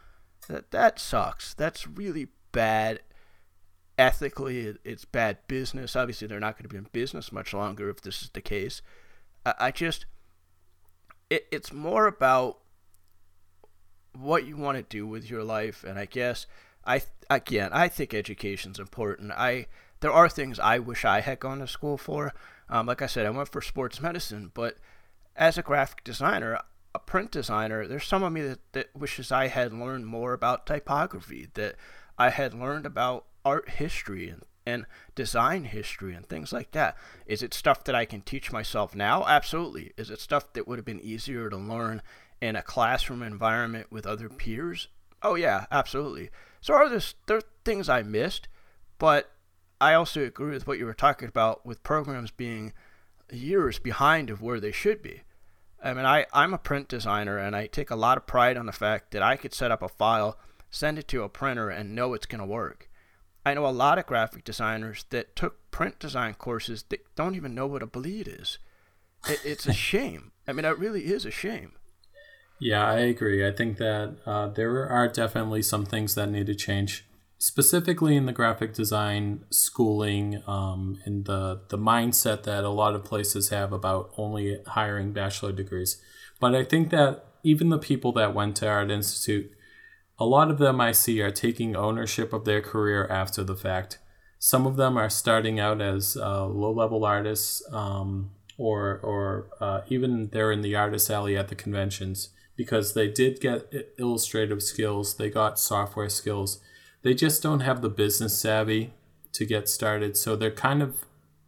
that 0.49 0.70
that 0.70 0.99
sucks. 0.99 1.54
That's 1.54 1.87
really 1.87 2.28
bad. 2.52 3.00
Ethically, 3.99 4.76
it's 4.85 5.04
bad 5.04 5.38
business. 5.49 5.96
Obviously, 5.96 6.26
they're 6.26 6.40
not 6.40 6.56
going 6.56 6.64
to 6.64 6.68
be 6.68 6.76
in 6.76 6.88
business 6.92 7.32
much 7.32 7.54
longer 7.54 7.88
if 7.88 8.00
this 8.00 8.23
is 8.23 8.30
the 8.30 8.40
case. 8.40 8.82
I 9.44 9.70
just 9.70 10.06
it, 11.30 11.46
it's 11.50 11.73
more 11.73 12.06
about 12.06 12.58
what 14.20 14.46
you 14.46 14.56
want 14.56 14.76
to 14.76 14.82
do 14.82 15.06
with 15.06 15.28
your 15.30 15.42
life 15.42 15.85
and 15.85 15.99
i 15.99 16.04
guess 16.04 16.46
i 16.85 17.00
again 17.30 17.70
i 17.73 17.88
think 17.88 18.14
education's 18.14 18.78
important 18.78 19.32
i 19.32 19.66
there 20.00 20.12
are 20.12 20.28
things 20.28 20.58
i 20.61 20.78
wish 20.78 21.04
i 21.04 21.20
had 21.20 21.40
gone 21.40 21.58
to 21.58 21.66
school 21.66 21.96
for 21.96 22.32
um, 22.68 22.87
like 22.87 23.02
i 23.02 23.06
said 23.06 23.26
i 23.26 23.30
went 23.30 23.49
for 23.49 23.61
sports 23.61 24.00
medicine 24.00 24.50
but 24.54 24.76
as 25.35 25.58
a 25.58 25.62
graphic 25.62 26.02
designer 26.04 26.61
a 26.94 26.99
print 26.99 27.30
designer 27.30 27.87
there's 27.87 28.06
some 28.06 28.23
of 28.23 28.32
me 28.32 28.40
that, 28.40 28.61
that 28.73 28.88
wishes 28.94 29.30
i 29.30 29.49
had 29.49 29.73
learned 29.73 30.06
more 30.06 30.32
about 30.32 30.66
typography 30.66 31.49
that 31.54 31.75
i 32.18 32.30
had 32.30 32.54
learned 32.54 32.87
about 32.87 33.26
art 33.44 33.68
history 33.70 34.28
and 34.28 34.42
and 34.66 34.85
design 35.14 35.64
history 35.64 36.12
and 36.14 36.26
things 36.26 36.52
like 36.52 36.73
that. 36.73 36.96
Is 37.25 37.42
it 37.42 37.54
stuff 37.54 37.85
that 37.85 37.94
I 37.94 38.04
can 38.04 38.20
teach 38.20 38.50
myself 38.50 38.94
now? 38.94 39.25
Absolutely. 39.25 39.92
Is 39.96 40.11
it 40.11 40.20
stuff 40.20 40.52
that 40.54 40.66
would 40.66 40.78
have 40.78 40.85
been 40.85 41.00
easier 41.00 41.49
to 41.49 41.56
learn 41.56 42.02
in 42.40 42.56
a 42.56 42.62
classroom 42.62 43.22
environment 43.22 43.90
with 43.90 44.06
other 44.06 44.28
peers? 44.28 44.88
Oh 45.22 45.34
yeah, 45.34 45.66
absolutely. 45.70 46.30
So 46.60 46.74
are 46.74 46.88
there 46.88 47.00
there 47.26 47.38
are 47.38 47.42
things 47.64 47.88
I 47.88 48.02
missed, 48.02 48.48
but 48.98 49.30
I 49.80 49.94
also 49.94 50.24
agree 50.24 50.52
with 50.52 50.66
what 50.66 50.78
you 50.78 50.86
were 50.86 50.94
talking 50.94 51.28
about 51.28 51.66
with 51.66 51.82
programs 51.82 52.30
being 52.30 52.72
years 53.30 53.78
behind 53.78 54.30
of 54.30 54.40
where 54.40 54.60
they 54.60 54.72
should 54.72 55.02
be. 55.02 55.22
I 55.82 55.92
mean, 55.92 56.06
I, 56.06 56.26
I'm 56.32 56.54
a 56.54 56.58
print 56.58 56.88
designer 56.88 57.38
and 57.38 57.54
I 57.54 57.66
take 57.66 57.90
a 57.90 57.96
lot 57.96 58.16
of 58.16 58.26
pride 58.26 58.56
on 58.56 58.66
the 58.66 58.72
fact 58.72 59.10
that 59.10 59.22
I 59.22 59.36
could 59.36 59.52
set 59.52 59.70
up 59.70 59.82
a 59.82 59.88
file, 59.88 60.38
send 60.70 60.98
it 60.98 61.06
to 61.08 61.22
a 61.22 61.28
printer, 61.28 61.68
and 61.68 61.94
know 61.94 62.14
it's 62.14 62.26
going 62.26 62.40
to 62.40 62.46
work. 62.46 62.88
I 63.44 63.54
know 63.54 63.66
a 63.66 63.68
lot 63.68 63.98
of 63.98 64.06
graphic 64.06 64.42
designers 64.44 65.04
that 65.10 65.36
took 65.36 65.70
print 65.70 65.98
design 65.98 66.34
courses 66.34 66.84
that 66.88 67.06
don't 67.14 67.36
even 67.36 67.54
know 67.54 67.66
what 67.66 67.82
a 67.82 67.86
bleed 67.86 68.26
is. 68.26 68.58
It, 69.28 69.40
it's 69.44 69.66
a 69.66 69.72
shame. 69.90 70.32
I 70.48 70.52
mean, 70.52 70.64
it 70.64 70.78
really 70.78 71.06
is 71.06 71.24
a 71.24 71.30
shame. 71.30 71.72
Yeah, 72.58 72.86
I 72.86 73.00
agree. 73.00 73.46
I 73.46 73.52
think 73.52 73.76
that 73.78 74.16
uh, 74.25 74.48
there 74.48 74.88
are 74.88 75.08
definitely 75.08 75.62
some 75.62 75.84
things 75.84 76.14
that 76.14 76.30
need 76.30 76.46
to 76.46 76.54
change 76.54 77.04
specifically 77.38 78.16
in 78.16 78.25
the 78.25 78.32
graphic 78.32 78.72
design 78.72 79.44
schooling 79.50 80.42
um, 80.46 80.98
and 81.04 81.26
the 81.26 81.60
the 81.68 81.76
mindset 81.76 82.44
that 82.44 82.64
a 82.64 82.70
lot 82.70 82.94
of 82.94 83.04
places 83.04 83.50
have 83.50 83.72
about 83.72 84.10
only 84.16 84.58
hiring 84.68 85.12
bachelor 85.12 85.52
degrees. 85.52 86.00
But 86.40 86.54
I 86.54 86.64
think 86.64 86.90
that 86.90 87.25
even 87.42 87.68
the 87.68 87.78
people 87.78 88.12
that 88.12 88.34
went 88.34 88.56
to 88.56 88.68
Art 88.68 88.90
Institute, 88.90 89.50
a 90.18 90.25
lot 90.25 90.50
of 90.50 90.58
them 90.58 90.80
I 90.80 90.92
see 90.92 91.20
are 91.20 91.30
taking 91.30 91.76
ownership 91.76 92.32
of 92.32 92.44
their 92.44 92.62
career 92.62 93.06
after 93.08 93.44
the 93.44 93.56
fact. 93.56 93.98
Some 94.38 94.66
of 94.66 94.76
them 94.76 94.96
are 94.96 95.10
starting 95.10 95.60
out 95.60 95.80
as 95.82 96.16
uh, 96.16 96.46
low 96.46 96.72
level 96.72 97.04
artists, 97.04 97.62
um, 97.72 98.30
or 98.58 98.98
or 99.02 99.48
uh, 99.60 99.82
even 99.88 100.28
they're 100.32 100.52
in 100.52 100.62
the 100.62 100.75
artist 100.76 101.10
alley 101.10 101.36
at 101.36 101.48
the 101.48 101.54
conventions 101.54 102.30
because 102.56 102.94
they 102.94 103.08
did 103.08 103.40
get 103.40 103.72
illustrative 103.98 104.62
skills, 104.62 105.16
they 105.16 105.30
got 105.30 105.58
software 105.58 106.08
skills 106.08 106.60
they 107.06 107.14
just 107.14 107.40
don't 107.40 107.60
have 107.60 107.82
the 107.82 107.88
business 107.88 108.36
savvy 108.36 108.92
to 109.30 109.46
get 109.46 109.68
started. 109.68 110.16
So 110.16 110.34
they're 110.34 110.50
kind 110.50 110.82
of 110.82 111.06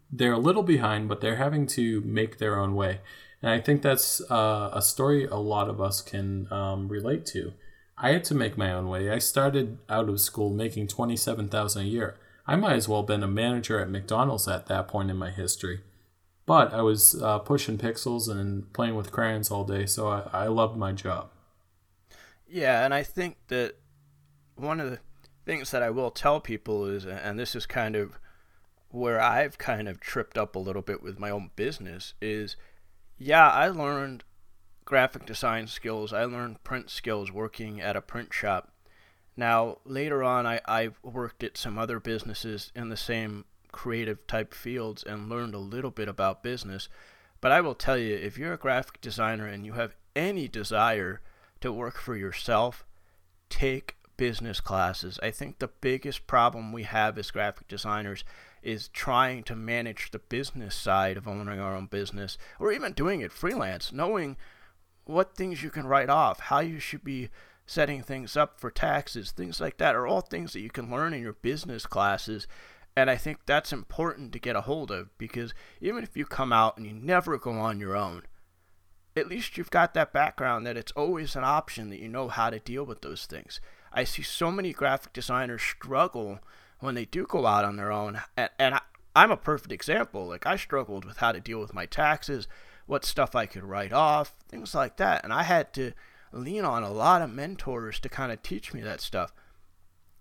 they're 0.08 0.34
a 0.34 0.38
little 0.38 0.62
behind, 0.62 1.08
but 1.08 1.20
they're 1.20 1.34
having 1.34 1.66
to 1.78 2.00
make 2.02 2.38
their 2.38 2.60
own 2.60 2.76
way. 2.76 3.00
And 3.42 3.50
I 3.50 3.60
think 3.60 3.82
that's 3.82 4.20
uh, 4.30 4.70
a 4.72 4.80
story 4.80 5.24
a 5.24 5.34
lot 5.34 5.68
of 5.68 5.80
us 5.80 6.00
can 6.00 6.46
um, 6.52 6.86
relate 6.86 7.26
to. 7.34 7.54
I 7.96 8.12
had 8.12 8.22
to 8.26 8.36
make 8.36 8.56
my 8.56 8.72
own 8.72 8.88
way. 8.88 9.10
I 9.10 9.18
started 9.18 9.78
out 9.88 10.08
of 10.08 10.20
school 10.20 10.50
making 10.50 10.86
twenty 10.86 11.16
seven 11.16 11.48
thousand 11.48 11.82
a 11.82 11.86
year. 11.86 12.14
I 12.46 12.54
might 12.54 12.76
as 12.76 12.86
well 12.86 13.00
have 13.00 13.08
been 13.08 13.24
a 13.24 13.28
manager 13.28 13.80
at 13.80 13.90
McDonald's 13.90 14.46
at 14.46 14.66
that 14.66 14.86
point 14.86 15.10
in 15.10 15.16
my 15.16 15.30
history. 15.30 15.80
But 16.48 16.72
I 16.72 16.80
was 16.80 17.14
uh, 17.20 17.40
pushing 17.40 17.76
pixels 17.76 18.26
and 18.26 18.72
playing 18.72 18.94
with 18.96 19.12
crayons 19.12 19.50
all 19.50 19.64
day, 19.64 19.84
so 19.84 20.08
I, 20.08 20.22
I 20.32 20.46
loved 20.46 20.78
my 20.78 20.92
job. 20.92 21.28
Yeah, 22.48 22.86
and 22.86 22.94
I 22.94 23.02
think 23.02 23.36
that 23.48 23.74
one 24.56 24.80
of 24.80 24.90
the 24.90 24.98
things 25.44 25.70
that 25.72 25.82
I 25.82 25.90
will 25.90 26.10
tell 26.10 26.40
people 26.40 26.86
is, 26.86 27.04
and 27.04 27.38
this 27.38 27.54
is 27.54 27.66
kind 27.66 27.94
of 27.94 28.18
where 28.88 29.20
I've 29.20 29.58
kind 29.58 29.90
of 29.90 30.00
tripped 30.00 30.38
up 30.38 30.56
a 30.56 30.58
little 30.58 30.80
bit 30.80 31.02
with 31.02 31.18
my 31.18 31.28
own 31.28 31.50
business, 31.54 32.14
is 32.22 32.56
yeah, 33.18 33.50
I 33.50 33.68
learned 33.68 34.24
graphic 34.86 35.26
design 35.26 35.66
skills, 35.66 36.14
I 36.14 36.24
learned 36.24 36.64
print 36.64 36.88
skills 36.88 37.30
working 37.30 37.78
at 37.78 37.94
a 37.94 38.00
print 38.00 38.32
shop. 38.32 38.72
Now, 39.36 39.80
later 39.84 40.24
on, 40.24 40.46
I, 40.46 40.62
I 40.66 40.92
worked 41.02 41.44
at 41.44 41.58
some 41.58 41.78
other 41.78 42.00
businesses 42.00 42.72
in 42.74 42.88
the 42.88 42.96
same 42.96 43.44
creative 43.72 44.26
type 44.26 44.54
fields 44.54 45.02
and 45.02 45.28
learned 45.28 45.54
a 45.54 45.58
little 45.58 45.90
bit 45.90 46.08
about 46.08 46.42
business. 46.42 46.88
But 47.40 47.52
I 47.52 47.60
will 47.60 47.74
tell 47.74 47.96
you, 47.96 48.14
if 48.14 48.36
you're 48.36 48.52
a 48.52 48.58
graphic 48.58 49.00
designer 49.00 49.46
and 49.46 49.64
you 49.64 49.74
have 49.74 49.94
any 50.16 50.48
desire 50.48 51.20
to 51.60 51.72
work 51.72 51.96
for 51.96 52.16
yourself, 52.16 52.84
take 53.48 53.96
business 54.16 54.60
classes. 54.60 55.18
I 55.22 55.30
think 55.30 55.58
the 55.58 55.68
biggest 55.68 56.26
problem 56.26 56.72
we 56.72 56.82
have 56.82 57.16
as 57.16 57.30
graphic 57.30 57.68
designers 57.68 58.24
is 58.62 58.88
trying 58.88 59.44
to 59.44 59.54
manage 59.54 60.10
the 60.10 60.18
business 60.18 60.74
side 60.74 61.16
of 61.16 61.28
owning 61.28 61.60
our 61.60 61.76
own 61.76 61.86
business 61.86 62.36
or 62.58 62.72
even 62.72 62.92
doing 62.92 63.20
it 63.20 63.32
freelance, 63.32 63.92
knowing 63.92 64.36
what 65.04 65.36
things 65.36 65.62
you 65.62 65.70
can 65.70 65.86
write 65.86 66.10
off, 66.10 66.40
how 66.40 66.60
you 66.60 66.80
should 66.80 67.04
be 67.04 67.30
setting 67.64 68.02
things 68.02 68.36
up 68.36 68.58
for 68.58 68.70
taxes, 68.70 69.30
things 69.30 69.60
like 69.60 69.76
that 69.78 69.94
are 69.94 70.06
all 70.06 70.20
things 70.20 70.52
that 70.52 70.60
you 70.60 70.70
can 70.70 70.90
learn 70.90 71.14
in 71.14 71.22
your 71.22 71.34
business 71.34 71.86
classes. 71.86 72.46
And 72.98 73.08
I 73.08 73.14
think 73.14 73.38
that's 73.46 73.72
important 73.72 74.32
to 74.32 74.40
get 74.40 74.56
a 74.56 74.62
hold 74.62 74.90
of 74.90 75.16
because 75.18 75.54
even 75.80 76.02
if 76.02 76.16
you 76.16 76.26
come 76.26 76.52
out 76.52 76.76
and 76.76 76.84
you 76.84 76.92
never 76.92 77.38
go 77.38 77.52
on 77.52 77.78
your 77.78 77.96
own, 77.96 78.22
at 79.16 79.28
least 79.28 79.56
you've 79.56 79.70
got 79.70 79.94
that 79.94 80.12
background 80.12 80.66
that 80.66 80.76
it's 80.76 80.90
always 80.90 81.36
an 81.36 81.44
option 81.44 81.90
that 81.90 82.00
you 82.00 82.08
know 82.08 82.26
how 82.26 82.50
to 82.50 82.58
deal 82.58 82.82
with 82.82 83.02
those 83.02 83.24
things. 83.24 83.60
I 83.92 84.02
see 84.02 84.22
so 84.22 84.50
many 84.50 84.72
graphic 84.72 85.12
designers 85.12 85.62
struggle 85.62 86.40
when 86.80 86.96
they 86.96 87.04
do 87.04 87.24
go 87.24 87.46
out 87.46 87.64
on 87.64 87.76
their 87.76 87.92
own. 87.92 88.20
And, 88.36 88.50
and 88.58 88.74
I, 88.74 88.80
I'm 89.14 89.30
a 89.30 89.36
perfect 89.36 89.70
example. 89.70 90.26
Like, 90.26 90.44
I 90.44 90.56
struggled 90.56 91.04
with 91.04 91.18
how 91.18 91.30
to 91.30 91.38
deal 91.38 91.60
with 91.60 91.72
my 91.72 91.86
taxes, 91.86 92.48
what 92.86 93.04
stuff 93.04 93.36
I 93.36 93.46
could 93.46 93.62
write 93.62 93.92
off, 93.92 94.34
things 94.48 94.74
like 94.74 94.96
that. 94.96 95.22
And 95.22 95.32
I 95.32 95.44
had 95.44 95.72
to 95.74 95.92
lean 96.32 96.64
on 96.64 96.82
a 96.82 96.90
lot 96.90 97.22
of 97.22 97.30
mentors 97.30 98.00
to 98.00 98.08
kind 98.08 98.32
of 98.32 98.42
teach 98.42 98.74
me 98.74 98.80
that 98.80 99.00
stuff. 99.00 99.32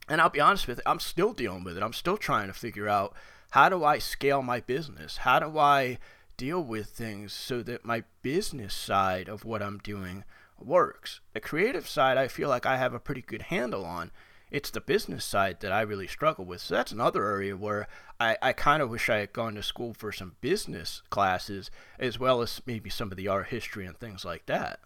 And 0.10 0.22
I'll 0.22 0.30
be 0.30 0.40
honest 0.40 0.68
with 0.68 0.78
you, 0.78 0.84
I'm 0.86 1.00
still 1.00 1.34
dealing 1.34 1.64
with 1.64 1.78
it. 1.78 1.84
I'm 1.84 1.94
still 1.94 2.18
trying 2.18 2.48
to 2.48 2.54
figure 2.54 2.88
out 2.88 3.14
how 3.52 3.70
do 3.70 3.84
I 3.84 4.00
scale 4.00 4.42
my 4.42 4.60
business? 4.60 5.18
How 5.18 5.40
do 5.40 5.58
I 5.58 6.00
deal 6.38 6.64
with 6.64 6.88
things 6.88 7.34
so 7.34 7.64
that 7.64 7.84
my 7.84 8.04
business 8.22 8.74
side 8.74 9.28
of 9.28 9.44
what 9.44 9.62
I'm 9.62 9.80
doing 9.80 10.24
works. 10.60 11.20
The 11.34 11.40
creative 11.40 11.88
side, 11.88 12.18
I 12.18 12.28
feel 12.28 12.50
like 12.50 12.66
I 12.66 12.78
have 12.78 12.94
a 12.94 13.00
pretty 13.00 13.22
good 13.22 13.44
handle 13.44 13.84
on. 13.84 14.12
It's 14.50 14.70
the 14.70 14.80
business 14.80 15.26
side 15.26 15.60
that 15.60 15.72
I 15.72 15.82
really 15.82 16.08
struggle 16.08 16.46
with. 16.46 16.62
So 16.62 16.76
that's 16.76 16.92
another 16.92 17.30
area 17.30 17.58
where 17.58 17.88
I, 18.20 18.38
I 18.42 18.54
kind 18.54 18.82
of 18.82 18.90
wish 18.90 19.10
I 19.10 19.18
had 19.18 19.34
gone 19.34 19.56
to 19.56 19.64
school 19.64 19.94
for 19.94 20.12
some 20.12 20.36
business 20.40 21.02
classes 21.10 21.70
as 22.00 22.18
well 22.18 22.42
as 22.42 22.62
maybe 22.66 22.90
some 22.90 23.12
of 23.12 23.18
the 23.18 23.28
art 23.28 23.48
history 23.48 23.86
and 23.86 23.98
things 23.98 24.24
like 24.24 24.46
that. 24.46 24.80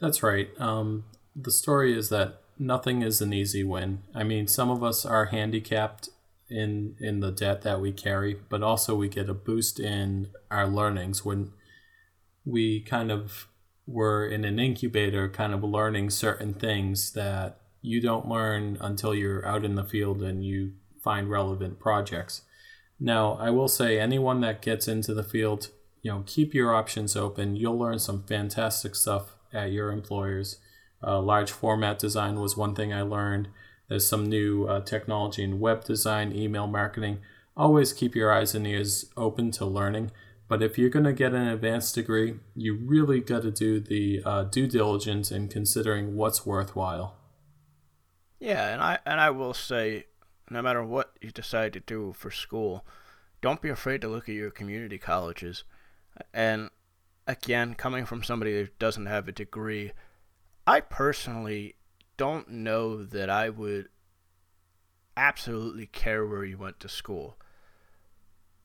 That's 0.00 0.22
right. 0.22 0.48
Um, 0.58 1.04
the 1.36 1.52
story 1.52 1.96
is 1.96 2.08
that 2.08 2.41
nothing 2.58 3.02
is 3.02 3.20
an 3.20 3.32
easy 3.32 3.64
win. 3.64 4.02
I 4.14 4.22
mean, 4.22 4.46
some 4.46 4.70
of 4.70 4.82
us 4.82 5.04
are 5.04 5.26
handicapped 5.26 6.08
in 6.48 6.96
in 7.00 7.20
the 7.20 7.30
debt 7.30 7.62
that 7.62 7.80
we 7.80 7.92
carry, 7.92 8.36
but 8.48 8.62
also 8.62 8.94
we 8.94 9.08
get 9.08 9.28
a 9.28 9.34
boost 9.34 9.80
in 9.80 10.28
our 10.50 10.66
learnings 10.66 11.24
when 11.24 11.52
we 12.44 12.80
kind 12.80 13.10
of 13.10 13.48
were 13.86 14.26
in 14.26 14.44
an 14.44 14.58
incubator 14.58 15.28
kind 15.28 15.52
of 15.52 15.62
learning 15.62 16.10
certain 16.10 16.54
things 16.54 17.12
that 17.12 17.58
you 17.80 18.00
don't 18.00 18.28
learn 18.28 18.78
until 18.80 19.14
you're 19.14 19.46
out 19.46 19.64
in 19.64 19.74
the 19.74 19.84
field 19.84 20.22
and 20.22 20.44
you 20.44 20.72
find 21.02 21.28
relevant 21.28 21.80
projects. 21.80 22.42
Now, 23.00 23.32
I 23.40 23.50
will 23.50 23.68
say 23.68 23.98
anyone 23.98 24.40
that 24.42 24.62
gets 24.62 24.86
into 24.86 25.12
the 25.12 25.24
field, 25.24 25.70
you 26.02 26.12
know, 26.12 26.22
keep 26.24 26.54
your 26.54 26.74
options 26.74 27.16
open. 27.16 27.56
You'll 27.56 27.78
learn 27.78 27.98
some 27.98 28.22
fantastic 28.22 28.94
stuff 28.94 29.36
at 29.52 29.72
your 29.72 29.90
employers. 29.90 30.58
Uh, 31.04 31.20
large 31.20 31.50
format 31.50 31.98
design 31.98 32.40
was 32.40 32.56
one 32.56 32.74
thing 32.74 32.92
I 32.92 33.02
learned. 33.02 33.48
There's 33.88 34.08
some 34.08 34.26
new 34.26 34.66
uh, 34.66 34.80
technology 34.80 35.42
in 35.42 35.60
web 35.60 35.84
design, 35.84 36.32
email 36.34 36.66
marketing. 36.66 37.18
Always 37.56 37.92
keep 37.92 38.14
your 38.14 38.32
eyes 38.32 38.54
and 38.54 38.66
ears 38.66 39.10
open 39.16 39.50
to 39.52 39.66
learning. 39.66 40.10
But 40.48 40.62
if 40.62 40.76
you're 40.76 40.90
going 40.90 41.04
to 41.04 41.12
get 41.12 41.32
an 41.32 41.48
advanced 41.48 41.94
degree, 41.94 42.34
you 42.54 42.74
really 42.74 43.20
got 43.20 43.42
to 43.42 43.50
do 43.50 43.80
the 43.80 44.22
uh, 44.24 44.44
due 44.44 44.66
diligence 44.66 45.30
in 45.30 45.48
considering 45.48 46.14
what's 46.14 46.44
worthwhile. 46.44 47.16
Yeah, 48.38 48.68
and 48.68 48.82
I 48.82 48.98
and 49.06 49.20
I 49.20 49.30
will 49.30 49.54
say, 49.54 50.06
no 50.50 50.60
matter 50.60 50.84
what 50.84 51.12
you 51.20 51.30
decide 51.30 51.72
to 51.74 51.80
do 51.80 52.12
for 52.12 52.30
school, 52.30 52.84
don't 53.40 53.62
be 53.62 53.68
afraid 53.68 54.00
to 54.02 54.08
look 54.08 54.28
at 54.28 54.34
your 54.34 54.50
community 54.50 54.98
colleges. 54.98 55.64
And 56.34 56.70
again, 57.26 57.74
coming 57.74 58.04
from 58.04 58.22
somebody 58.22 58.52
that 58.60 58.78
doesn't 58.78 59.06
have 59.06 59.28
a 59.28 59.32
degree, 59.32 59.92
I 60.66 60.80
personally 60.80 61.76
don't 62.16 62.48
know 62.48 63.04
that 63.04 63.28
I 63.28 63.48
would 63.48 63.88
absolutely 65.16 65.86
care 65.86 66.26
where 66.26 66.44
you 66.44 66.56
went 66.58 66.80
to 66.80 66.88
school 66.88 67.36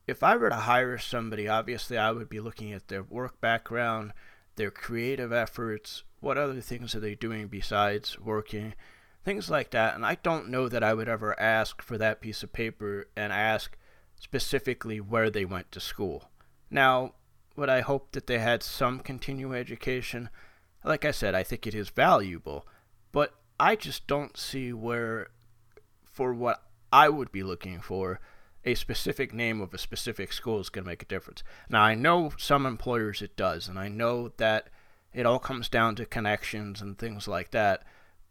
if 0.08 0.24
I 0.24 0.38
were 0.38 0.50
to 0.50 0.56
hire 0.56 0.98
somebody, 0.98 1.50
obviously 1.50 1.98
I 1.98 2.12
would 2.12 2.30
be 2.30 2.40
looking 2.40 2.72
at 2.72 2.88
their 2.88 3.04
work 3.04 3.42
background, 3.42 4.14
their 4.56 4.72
creative 4.72 5.34
efforts, 5.34 6.04
what 6.22 6.38
other 6.38 6.62
things 6.62 6.96
are 6.96 7.02
they 7.02 7.14
doing 7.14 7.50
besides 7.50 8.18
working, 8.18 8.74
things 9.26 9.50
like 9.50 9.72
that. 9.72 9.96
And 9.96 10.06
I 10.06 10.16
don't 10.16 10.48
know 10.48 10.70
that 10.70 10.84
I 10.84 10.94
would 10.94 11.10
ever 11.10 11.38
ask 11.38 11.82
for 11.82 11.98
that 11.98 12.22
piece 12.22 12.42
of 12.42 12.54
paper 12.54 13.10
and 13.18 13.34
ask 13.34 13.78
specifically 14.16 15.02
where 15.02 15.30
they 15.30 15.44
went 15.44 15.74
to 15.74 15.82
school. 15.82 16.32
Now, 16.72 17.14
would 17.58 17.70
I 17.70 17.82
hope 17.82 18.14
that 18.14 18.28
they 18.28 18.40
had 18.40 18.64
some 18.64 19.00
continuing 19.00 19.56
education? 19.56 20.30
Like 20.84 21.06
I 21.06 21.12
said, 21.12 21.36
I 21.36 21.44
think 21.44 21.68
it 21.68 21.76
is 21.76 21.90
valuable, 21.90 22.66
but 23.12 23.34
I 23.60 23.76
just 23.76 24.08
don't 24.08 24.38
see 24.38 24.72
where, 24.74 25.28
for 26.04 26.34
what 26.34 26.64
I 26.92 27.10
would 27.10 27.32
be 27.32 27.44
looking 27.44 27.82
for, 27.82 28.20
a 28.64 28.76
specific 28.76 29.34
name 29.34 29.62
of 29.62 29.74
a 29.74 29.78
specific 29.78 30.34
school 30.34 30.60
is 30.60 30.70
going 30.70 30.84
to 30.84 30.90
make 30.90 31.02
a 31.02 31.06
difference. 31.06 31.44
Now, 31.70 31.82
I 31.82 31.96
know 31.96 32.32
some 32.38 32.66
employers 32.66 33.22
it 33.22 33.36
does, 33.36 33.68
and 33.68 33.80
I 33.80 33.88
know 33.88 34.30
that 34.38 34.70
it 35.14 35.26
all 35.26 35.40
comes 35.40 35.70
down 35.70 35.96
to 35.96 36.06
connections 36.06 36.82
and 36.82 36.98
things 36.98 37.28
like 37.28 37.52
that, 37.52 37.84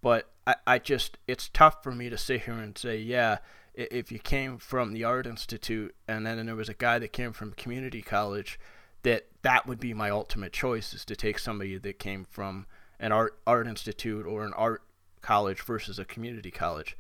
but 0.02 0.30
I, 0.46 0.56
I 0.66 0.78
just 0.78 1.18
it's 1.26 1.48
tough 1.48 1.82
for 1.82 1.92
me 1.92 2.10
to 2.10 2.18
sit 2.18 2.42
here 2.42 2.54
and 2.54 2.76
say, 2.76 2.98
yeah, 2.98 3.38
if 3.74 4.12
you 4.12 4.18
came 4.18 4.58
from 4.58 4.92
the 4.92 5.04
art 5.04 5.26
institute 5.26 5.94
and 6.06 6.26
then 6.26 6.44
there 6.46 6.54
was 6.54 6.68
a 6.68 6.74
guy 6.74 6.98
that 6.98 7.12
came 7.12 7.32
from 7.32 7.52
community 7.52 8.02
college, 8.02 8.58
that 9.02 9.26
that 9.46 9.64
would 9.64 9.78
be 9.78 9.94
my 9.94 10.10
ultimate 10.10 10.52
choice 10.52 10.92
is 10.92 11.04
to 11.04 11.14
take 11.14 11.38
somebody 11.38 11.78
that 11.78 12.00
came 12.00 12.24
from 12.24 12.66
an 12.98 13.12
art 13.12 13.38
art 13.46 13.68
institute 13.68 14.26
or 14.26 14.44
an 14.44 14.52
art 14.54 14.82
college 15.20 15.60
versus 15.60 16.00
a 16.00 16.04
community 16.04 16.50
college. 16.50 16.96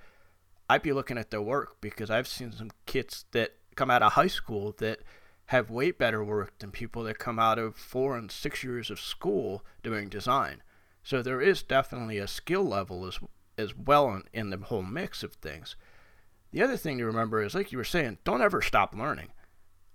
I'd 0.70 0.82
be 0.82 0.92
looking 0.92 1.18
at 1.18 1.32
their 1.32 1.42
work 1.42 1.80
because 1.80 2.08
I've 2.08 2.28
seen 2.28 2.52
some 2.52 2.70
kids 2.86 3.24
that 3.32 3.54
come 3.74 3.90
out 3.90 4.04
of 4.04 4.12
high 4.12 4.28
school 4.28 4.76
that 4.78 5.00
have 5.46 5.70
way 5.70 5.90
better 5.90 6.22
work 6.22 6.56
than 6.60 6.70
people 6.70 7.02
that 7.02 7.18
come 7.18 7.40
out 7.40 7.58
of 7.58 7.74
four 7.74 8.16
and 8.16 8.30
six 8.30 8.62
years 8.62 8.90
of 8.90 9.00
school 9.00 9.64
doing 9.82 10.08
design. 10.08 10.62
So 11.02 11.22
there 11.22 11.40
is 11.40 11.64
definitely 11.64 12.18
a 12.18 12.28
skill 12.28 12.62
level 12.62 13.06
as 13.06 13.18
as 13.58 13.76
well 13.76 14.08
in, 14.14 14.22
in 14.32 14.50
the 14.50 14.58
whole 14.58 14.82
mix 14.82 15.24
of 15.24 15.32
things. 15.32 15.74
The 16.52 16.62
other 16.62 16.76
thing 16.76 16.98
to 16.98 17.06
remember 17.06 17.42
is, 17.42 17.56
like 17.56 17.72
you 17.72 17.78
were 17.78 17.82
saying, 17.82 18.18
don't 18.22 18.40
ever 18.40 18.62
stop 18.62 18.94
learning. 18.94 19.32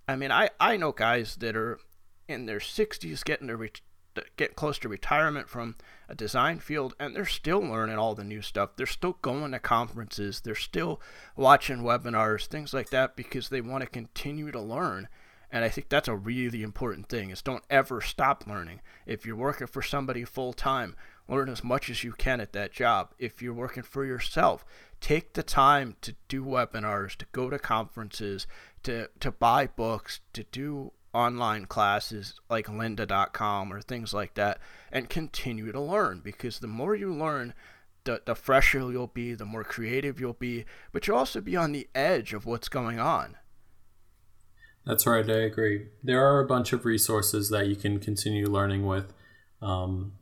I 0.06 0.16
mean, 0.16 0.30
I, 0.30 0.50
I 0.60 0.76
know 0.76 0.92
guys 0.92 1.36
that 1.36 1.56
are 1.56 1.78
in 2.32 2.46
their 2.46 2.58
60s 2.58 3.24
getting 3.24 3.48
to 3.48 3.58
get 4.36 4.56
close 4.56 4.78
to 4.78 4.88
retirement 4.88 5.48
from 5.48 5.74
a 6.08 6.14
design 6.14 6.58
field 6.58 6.94
and 7.00 7.14
they're 7.16 7.24
still 7.24 7.60
learning 7.60 7.98
all 7.98 8.14
the 8.14 8.24
new 8.24 8.42
stuff. 8.42 8.76
They're 8.76 8.86
still 8.86 9.18
going 9.22 9.52
to 9.52 9.58
conferences. 9.58 10.40
They're 10.40 10.54
still 10.54 11.00
watching 11.36 11.78
webinars, 11.78 12.46
things 12.46 12.74
like 12.74 12.90
that 12.90 13.16
because 13.16 13.48
they 13.48 13.60
want 13.60 13.82
to 13.82 13.88
continue 13.88 14.50
to 14.50 14.60
learn. 14.60 15.08
And 15.50 15.64
I 15.64 15.68
think 15.68 15.90
that's 15.90 16.08
a 16.08 16.16
really 16.16 16.62
important 16.62 17.08
thing 17.08 17.30
is 17.30 17.42
don't 17.42 17.64
ever 17.68 18.00
stop 18.00 18.46
learning. 18.46 18.80
If 19.04 19.26
you're 19.26 19.36
working 19.36 19.66
for 19.66 19.82
somebody 19.82 20.24
full 20.24 20.54
time, 20.54 20.96
learn 21.28 21.50
as 21.50 21.62
much 21.62 21.90
as 21.90 22.02
you 22.02 22.12
can 22.12 22.40
at 22.40 22.52
that 22.54 22.72
job. 22.72 23.14
If 23.18 23.42
you're 23.42 23.52
working 23.52 23.82
for 23.82 24.04
yourself, 24.04 24.64
take 25.00 25.34
the 25.34 25.42
time 25.42 25.96
to 26.00 26.14
do 26.28 26.42
webinars, 26.42 27.16
to 27.16 27.26
go 27.32 27.50
to 27.50 27.58
conferences, 27.58 28.46
to 28.84 29.08
to 29.20 29.30
buy 29.30 29.66
books, 29.66 30.20
to 30.32 30.44
do 30.44 30.92
online 31.14 31.66
classes 31.66 32.40
like 32.48 32.66
lynda.com 32.66 33.72
or 33.72 33.80
things 33.80 34.14
like 34.14 34.34
that 34.34 34.58
and 34.90 35.10
continue 35.10 35.70
to 35.70 35.80
learn 35.80 36.20
because 36.24 36.58
the 36.58 36.66
more 36.66 36.94
you 36.94 37.12
learn 37.12 37.52
the, 38.04 38.20
the 38.24 38.34
fresher 38.34 38.90
you'll 38.90 39.06
be 39.06 39.34
the 39.34 39.44
more 39.44 39.64
creative 39.64 40.18
you'll 40.18 40.32
be 40.32 40.64
but 40.90 41.06
you'll 41.06 41.16
also 41.16 41.40
be 41.40 41.56
on 41.56 41.72
the 41.72 41.88
edge 41.94 42.32
of 42.32 42.46
what's 42.46 42.68
going 42.68 42.98
on. 42.98 43.36
That's 44.86 45.06
right 45.06 45.28
i 45.28 45.34
agree. 45.34 45.88
There 46.02 46.26
are 46.26 46.40
a 46.40 46.46
bunch 46.46 46.72
of 46.72 46.84
resources 46.84 47.50
that 47.50 47.66
you 47.66 47.76
can 47.76 48.00
continue 48.00 48.46
learning 48.46 48.86
with. 48.86 49.12
Um, 49.60 50.12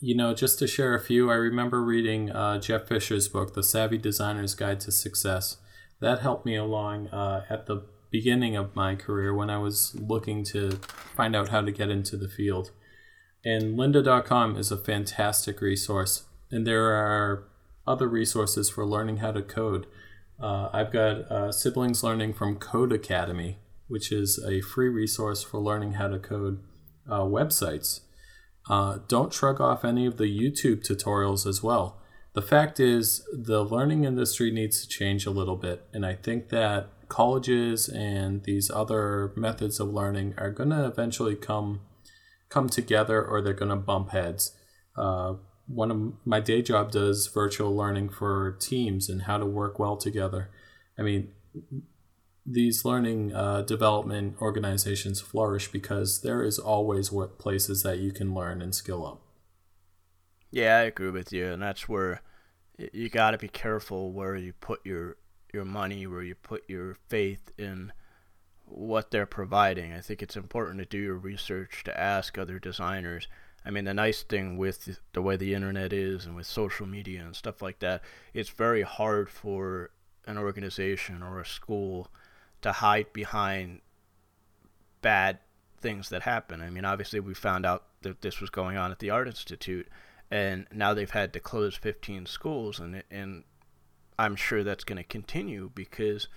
you 0.00 0.14
know 0.14 0.34
just 0.34 0.58
to 0.58 0.66
share 0.66 0.94
a 0.94 1.00
few 1.00 1.30
i 1.30 1.34
remember 1.34 1.80
reading 1.82 2.30
uh, 2.30 2.58
jeff 2.58 2.86
fisher's 2.86 3.26
book 3.26 3.54
the 3.54 3.62
savvy 3.62 3.96
designer's 3.96 4.54
guide 4.54 4.80
to 4.80 4.92
success. 4.92 5.58
That 6.00 6.20
helped 6.20 6.44
me 6.44 6.56
along 6.56 7.08
uh, 7.08 7.44
at 7.48 7.66
the 7.66 7.82
beginning 8.14 8.54
of 8.54 8.76
my 8.76 8.94
career 8.94 9.34
when 9.34 9.50
I 9.50 9.58
was 9.58 9.92
looking 9.96 10.44
to 10.44 10.78
find 11.16 11.34
out 11.34 11.48
how 11.48 11.62
to 11.62 11.72
get 11.72 11.90
into 11.90 12.16
the 12.16 12.28
field. 12.28 12.70
And 13.44 13.76
lynda.com 13.76 14.56
is 14.56 14.70
a 14.70 14.76
fantastic 14.76 15.60
resource. 15.60 16.22
And 16.48 16.64
there 16.64 16.92
are 16.92 17.48
other 17.88 18.06
resources 18.06 18.70
for 18.70 18.86
learning 18.86 19.16
how 19.16 19.32
to 19.32 19.42
code. 19.42 19.88
Uh, 20.40 20.68
I've 20.72 20.92
got 20.92 21.28
uh, 21.28 21.50
siblings 21.50 22.04
learning 22.04 22.34
from 22.34 22.60
Codecademy, 22.60 23.56
which 23.88 24.12
is 24.12 24.38
a 24.38 24.60
free 24.60 24.88
resource 24.88 25.42
for 25.42 25.58
learning 25.58 25.94
how 25.94 26.06
to 26.06 26.20
code 26.20 26.60
uh, 27.10 27.22
websites. 27.22 28.02
Uh, 28.70 28.98
don't 29.08 29.32
shrug 29.32 29.60
off 29.60 29.84
any 29.84 30.06
of 30.06 30.18
the 30.18 30.30
YouTube 30.40 30.86
tutorials 30.88 31.48
as 31.48 31.64
well. 31.64 32.00
The 32.34 32.42
fact 32.42 32.78
is, 32.78 33.26
the 33.32 33.64
learning 33.64 34.04
industry 34.04 34.52
needs 34.52 34.82
to 34.82 34.88
change 34.88 35.26
a 35.26 35.32
little 35.32 35.56
bit. 35.56 35.84
And 35.92 36.06
I 36.06 36.14
think 36.14 36.50
that 36.50 36.90
colleges 37.08 37.88
and 37.88 38.44
these 38.44 38.70
other 38.70 39.32
methods 39.36 39.80
of 39.80 39.88
learning 39.88 40.34
are 40.38 40.50
going 40.50 40.70
to 40.70 40.86
eventually 40.86 41.34
come 41.36 41.80
come 42.48 42.68
together 42.68 43.24
or 43.24 43.42
they're 43.42 43.52
going 43.52 43.70
to 43.70 43.76
bump 43.76 44.10
heads. 44.10 44.56
Uh, 44.96 45.34
one 45.66 45.90
of 45.90 46.12
my 46.24 46.40
day 46.40 46.62
job 46.62 46.92
does 46.92 47.26
virtual 47.26 47.74
learning 47.74 48.10
for 48.10 48.56
teams 48.60 49.08
and 49.08 49.22
how 49.22 49.38
to 49.38 49.46
work 49.46 49.78
well 49.78 49.96
together. 49.96 50.50
I 50.98 51.02
mean, 51.02 51.32
these 52.46 52.84
learning 52.84 53.34
uh, 53.34 53.62
development 53.62 54.36
organizations 54.40 55.20
flourish 55.20 55.68
because 55.72 56.20
there 56.20 56.42
is 56.42 56.58
always 56.58 57.10
what 57.10 57.38
places 57.38 57.82
that 57.82 57.98
you 57.98 58.12
can 58.12 58.34
learn 58.34 58.60
and 58.60 58.74
skill 58.74 59.06
up. 59.06 59.22
Yeah, 60.50 60.76
I 60.76 60.82
agree 60.82 61.10
with 61.10 61.32
you, 61.32 61.46
and 61.46 61.62
that's 61.62 61.88
where 61.88 62.20
you 62.92 63.08
got 63.08 63.32
to 63.32 63.38
be 63.38 63.48
careful 63.48 64.12
where 64.12 64.36
you 64.36 64.52
put 64.52 64.80
your 64.84 65.16
your 65.54 65.64
money, 65.64 66.06
where 66.06 66.22
you 66.22 66.34
put 66.34 66.68
your 66.68 66.96
faith 67.08 67.52
in 67.56 67.92
what 68.66 69.10
they're 69.10 69.26
providing. 69.26 69.92
I 69.92 70.00
think 70.00 70.22
it's 70.22 70.36
important 70.36 70.78
to 70.80 70.84
do 70.84 70.98
your 70.98 71.16
research, 71.16 71.82
to 71.84 71.98
ask 71.98 72.36
other 72.36 72.58
designers. 72.58 73.28
I 73.64 73.70
mean, 73.70 73.84
the 73.84 73.94
nice 73.94 74.22
thing 74.22 74.56
with 74.58 74.98
the 75.12 75.22
way 75.22 75.36
the 75.36 75.54
internet 75.54 75.92
is 75.92 76.26
and 76.26 76.36
with 76.36 76.46
social 76.46 76.86
media 76.86 77.22
and 77.22 77.34
stuff 77.34 77.62
like 77.62 77.78
that, 77.78 78.02
it's 78.34 78.50
very 78.50 78.82
hard 78.82 79.30
for 79.30 79.90
an 80.26 80.36
organization 80.36 81.22
or 81.22 81.40
a 81.40 81.46
school 81.46 82.08
to 82.62 82.72
hide 82.72 83.12
behind 83.12 83.80
bad 85.00 85.38
things 85.78 86.08
that 86.08 86.22
happen. 86.22 86.60
I 86.60 86.70
mean, 86.70 86.84
obviously, 86.84 87.20
we 87.20 87.34
found 87.34 87.64
out 87.66 87.84
that 88.02 88.22
this 88.22 88.40
was 88.40 88.50
going 88.50 88.76
on 88.76 88.90
at 88.90 88.98
the 88.98 89.10
Art 89.10 89.28
Institute, 89.28 89.88
and 90.30 90.66
now 90.72 90.94
they've 90.94 91.10
had 91.10 91.32
to 91.34 91.40
close 91.40 91.76
15 91.76 92.26
schools, 92.26 92.80
and 92.80 93.02
and 93.10 93.44
I'm 94.18 94.36
sure 94.36 94.62
that's 94.62 94.84
going 94.84 94.98
to 94.98 95.04
continue 95.04 95.70
because 95.74 96.28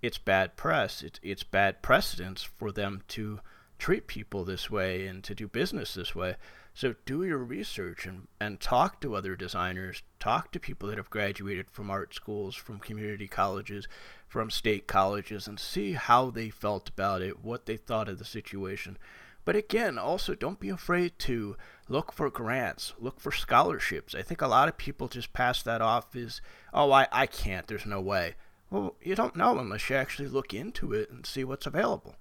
it's 0.00 0.18
bad 0.18 0.56
press. 0.56 1.02
It's 1.02 1.20
it's 1.22 1.42
bad 1.42 1.82
precedence 1.82 2.42
for 2.42 2.72
them 2.72 3.02
to 3.08 3.40
treat 3.78 4.06
people 4.06 4.44
this 4.44 4.70
way 4.70 5.06
and 5.06 5.24
to 5.24 5.34
do 5.34 5.48
business 5.48 5.94
this 5.94 6.14
way. 6.14 6.36
So 6.74 6.94
do 7.04 7.22
your 7.24 7.38
research 7.38 8.06
and, 8.06 8.28
and 8.40 8.58
talk 8.58 9.00
to 9.00 9.14
other 9.14 9.36
designers, 9.36 10.02
talk 10.18 10.52
to 10.52 10.60
people 10.60 10.88
that 10.88 10.96
have 10.96 11.10
graduated 11.10 11.70
from 11.70 11.90
art 11.90 12.14
schools, 12.14 12.54
from 12.54 12.78
community 12.78 13.28
colleges, 13.28 13.88
from 14.26 14.50
state 14.50 14.86
colleges, 14.86 15.46
and 15.46 15.60
see 15.60 15.92
how 15.92 16.30
they 16.30 16.48
felt 16.48 16.88
about 16.88 17.20
it, 17.20 17.44
what 17.44 17.66
they 17.66 17.76
thought 17.76 18.08
of 18.08 18.18
the 18.18 18.24
situation. 18.24 18.96
But 19.44 19.56
again, 19.56 19.98
also 19.98 20.34
don't 20.34 20.60
be 20.60 20.68
afraid 20.68 21.18
to 21.20 21.56
look 21.88 22.12
for 22.12 22.30
grants, 22.30 22.92
look 22.98 23.20
for 23.20 23.32
scholarships. 23.32 24.14
I 24.14 24.22
think 24.22 24.40
a 24.40 24.46
lot 24.46 24.68
of 24.68 24.76
people 24.76 25.08
just 25.08 25.32
pass 25.32 25.62
that 25.62 25.82
off 25.82 26.14
as, 26.14 26.40
oh, 26.72 26.92
I, 26.92 27.08
I 27.10 27.26
can't, 27.26 27.66
there's 27.66 27.86
no 27.86 28.00
way. 28.00 28.34
Well, 28.70 28.96
you 29.02 29.14
don't 29.14 29.36
know 29.36 29.58
unless 29.58 29.90
you 29.90 29.96
actually 29.96 30.28
look 30.28 30.54
into 30.54 30.92
it 30.92 31.10
and 31.10 31.26
see 31.26 31.44
what's 31.44 31.66
available. 31.66 32.14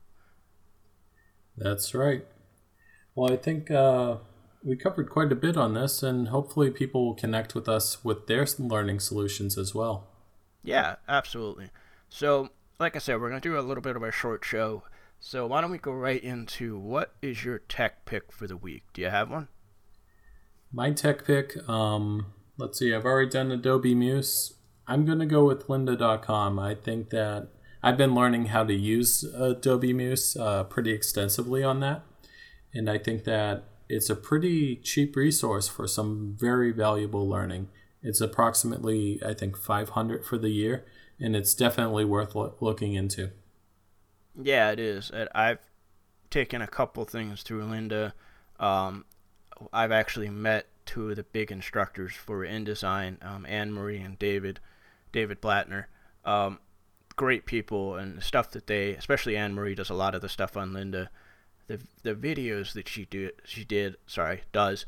That's 1.55 1.93
right. 1.93 2.25
Well, 3.13 3.31
I 3.31 3.37
think 3.37 3.69
uh, 3.69 4.17
we 4.63 4.75
covered 4.75 5.09
quite 5.09 5.31
a 5.31 5.35
bit 5.35 5.57
on 5.57 5.73
this, 5.73 6.01
and 6.01 6.29
hopefully, 6.29 6.71
people 6.71 7.05
will 7.05 7.13
connect 7.13 7.55
with 7.55 7.67
us 7.67 8.03
with 8.03 8.27
their 8.27 8.45
learning 8.57 8.99
solutions 8.99 9.57
as 9.57 9.75
well. 9.75 10.07
Yeah, 10.63 10.95
absolutely. 11.07 11.69
So, 12.09 12.49
like 12.79 12.95
I 12.95 12.99
said, 12.99 13.19
we're 13.19 13.29
going 13.29 13.41
to 13.41 13.49
do 13.49 13.59
a 13.59 13.61
little 13.61 13.81
bit 13.81 13.95
of 13.95 14.03
a 14.03 14.11
short 14.11 14.45
show. 14.45 14.83
So 15.23 15.45
why 15.45 15.61
don't 15.61 15.69
we 15.69 15.77
go 15.77 15.91
right 15.91 16.21
into 16.21 16.79
what 16.79 17.13
is 17.21 17.45
your 17.45 17.59
tech 17.59 18.05
pick 18.05 18.31
for 18.31 18.47
the 18.47 18.57
week? 18.57 18.85
Do 18.91 19.03
you 19.03 19.09
have 19.09 19.29
one? 19.29 19.49
My 20.73 20.89
tech 20.89 21.25
pick, 21.25 21.55
um, 21.69 22.33
let's 22.57 22.79
see, 22.79 22.93
I've 22.93 23.05
already 23.05 23.29
done 23.29 23.51
Adobe 23.51 23.93
Muse. 23.93 24.55
I'm 24.87 25.05
going 25.05 25.19
to 25.19 25.27
go 25.27 25.45
with 25.45 25.67
lynda.com. 25.67 26.57
I 26.57 26.73
think 26.73 27.11
that 27.11 27.49
I've 27.83 27.97
been 27.97 28.15
learning 28.15 28.47
how 28.47 28.63
to 28.63 28.73
use 28.73 29.23
Adobe 29.23 29.93
Muse 29.93 30.35
uh, 30.35 30.63
pretty 30.63 30.91
extensively 30.91 31.63
on 31.63 31.81
that. 31.81 32.01
And 32.73 32.89
I 32.89 32.97
think 32.97 33.23
that 33.25 33.65
it's 33.87 34.09
a 34.09 34.15
pretty 34.15 34.75
cheap 34.75 35.15
resource 35.15 35.67
for 35.67 35.87
some 35.87 36.35
very 36.39 36.71
valuable 36.71 37.29
learning. 37.29 37.67
It's 38.01 38.21
approximately, 38.21 39.21
I 39.23 39.35
think, 39.35 39.55
500 39.55 40.25
for 40.25 40.39
the 40.39 40.49
year, 40.49 40.83
and 41.19 41.35
it's 41.35 41.53
definitely 41.53 42.05
worth 42.05 42.33
lo- 42.33 42.55
looking 42.59 42.95
into. 42.95 43.29
Yeah, 44.39 44.71
it 44.71 44.79
is. 44.79 45.11
I've 45.33 45.59
taken 46.29 46.61
a 46.61 46.67
couple 46.67 47.03
things 47.05 47.43
through 47.43 47.65
Lynda. 47.65 48.13
Um, 48.59 49.05
I've 49.73 49.91
actually 49.91 50.29
met 50.29 50.67
two 50.85 51.09
of 51.09 51.15
the 51.15 51.23
big 51.23 51.51
instructors 51.51 52.13
for 52.13 52.45
InDesign, 52.45 53.23
um, 53.25 53.45
Anne 53.47 53.71
Marie 53.73 53.99
and 53.99 54.17
David, 54.17 54.59
David 55.11 55.41
Blatner. 55.41 55.85
Um, 56.25 56.59
great 57.15 57.45
people 57.45 57.95
and 57.95 58.23
stuff 58.23 58.51
that 58.51 58.67
they, 58.67 58.91
especially 58.91 59.35
Anne 59.37 59.53
Marie, 59.53 59.75
does 59.75 59.89
a 59.89 59.95
lot 59.95 60.15
of 60.15 60.21
the 60.21 60.29
stuff 60.29 60.57
on 60.57 60.71
Lynda. 60.71 61.09
The 61.67 61.79
the 62.03 62.15
videos 62.15 62.73
that 62.73 62.89
she 62.89 63.05
do 63.05 63.29
she 63.45 63.63
did 63.63 63.95
sorry 64.05 64.41
does 64.51 64.85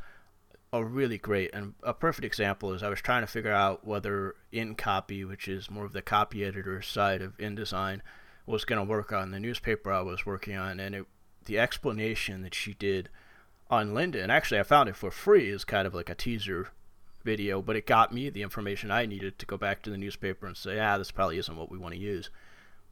are 0.74 0.84
really 0.84 1.20
great 1.20 1.52
and 1.54 1.76
a 1.84 1.94
perfect 1.94 2.26
example 2.26 2.74
is 2.74 2.82
I 2.82 2.90
was 2.90 3.00
trying 3.00 3.22
to 3.22 3.28
figure 3.28 3.54
out 3.54 3.86
whether 3.86 4.36
InCopy, 4.52 5.26
which 5.28 5.48
is 5.48 5.70
more 5.70 5.86
of 5.86 5.94
the 5.94 6.02
copy 6.02 6.44
editor 6.44 6.82
side 6.82 7.22
of 7.22 7.38
InDesign, 7.38 8.02
was 8.46 8.66
going 8.66 8.80
to 8.80 8.90
work 8.90 9.12
on 9.12 9.32
the 9.32 9.40
newspaper 9.40 9.92
I 9.92 10.02
was 10.02 10.26
working 10.26 10.56
on, 10.56 10.80
and 10.80 10.96
it, 10.96 11.06
the 11.46 11.60
explanation 11.60 12.42
that 12.42 12.56
she 12.56 12.74
did 12.74 13.10
on 13.70 13.94
Lynda, 13.94 14.22
and 14.22 14.32
actually 14.32 14.60
I 14.60 14.64
found 14.64 14.90
it 14.90 14.96
for 14.96 15.12
free, 15.12 15.50
is 15.50 15.64
kind 15.64 15.88
of 15.88 15.94
like 15.94 16.10
a 16.10 16.16
teaser 16.16 16.70
video, 17.24 17.62
but 17.62 17.76
it 17.76 17.88
got 17.88 18.14
me 18.14 18.30
the 18.30 18.42
information 18.42 18.92
I 18.92 19.06
needed 19.06 19.40
to 19.40 19.46
go 19.46 19.58
back 19.58 19.82
to 19.84 19.90
the 19.90 19.98
newspaper 19.98 20.46
and 20.46 20.58
say, 20.58 20.80
ah, 20.80 20.98
this 20.98 21.12
probably 21.12 21.38
isn't 21.38 21.58
what 21.58 21.72
we 21.72 21.78
want 21.78 21.94
to 21.94 22.00
use. 22.00 22.30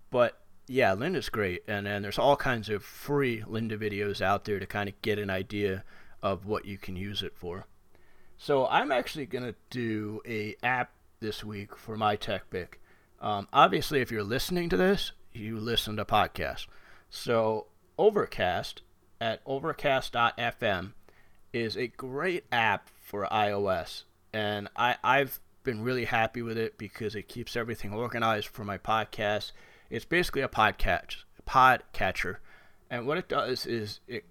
But 0.09 0.39
yeah, 0.67 0.95
Lynda's 0.95 1.29
great, 1.29 1.63
and 1.67 1.85
then 1.85 2.01
there's 2.01 2.19
all 2.19 2.37
kinds 2.37 2.69
of 2.69 2.83
free 2.83 3.41
Lynda 3.41 3.77
videos 3.77 4.21
out 4.21 4.45
there 4.45 4.59
to 4.59 4.65
kind 4.65 4.87
of 4.87 5.01
get 5.01 5.19
an 5.19 5.29
idea 5.29 5.83
of 6.21 6.45
what 6.45 6.65
you 6.65 6.77
can 6.77 6.95
use 6.95 7.21
it 7.23 7.33
for. 7.35 7.65
So 8.37 8.67
I'm 8.67 8.91
actually 8.91 9.25
gonna 9.25 9.55
do 9.69 10.21
a 10.25 10.55
app 10.63 10.91
this 11.19 11.43
week 11.43 11.75
for 11.75 11.97
my 11.97 12.15
tech 12.15 12.49
pick. 12.49 12.79
Um, 13.19 13.47
obviously, 13.53 14.01
if 14.01 14.11
you're 14.11 14.23
listening 14.23 14.69
to 14.69 14.77
this, 14.77 15.11
you 15.33 15.59
listen 15.59 15.97
to 15.97 16.05
podcasts. 16.05 16.67
So 17.09 17.67
Overcast 17.97 18.81
at 19.19 19.43
overcast.fm 19.45 20.93
is 21.53 21.77
a 21.77 21.87
great 21.87 22.45
app 22.51 22.89
for 23.03 23.27
iOS, 23.31 24.03
and 24.33 24.69
I, 24.75 24.95
I've 25.03 25.39
been 25.63 25.83
really 25.83 26.05
happy 26.05 26.41
with 26.41 26.57
it 26.57 26.77
because 26.77 27.13
it 27.13 27.27
keeps 27.27 27.55
everything 27.55 27.93
organized 27.93 28.47
for 28.47 28.63
my 28.63 28.77
podcast. 28.77 29.51
It's 29.89 30.05
basically 30.05 30.41
a 30.41 30.47
podcast 30.47 31.17
pod 31.45 31.83
catcher, 31.93 32.39
and 32.89 33.05
what 33.05 33.17
it 33.17 33.27
does 33.27 33.65
is 33.65 33.99
it 34.07 34.25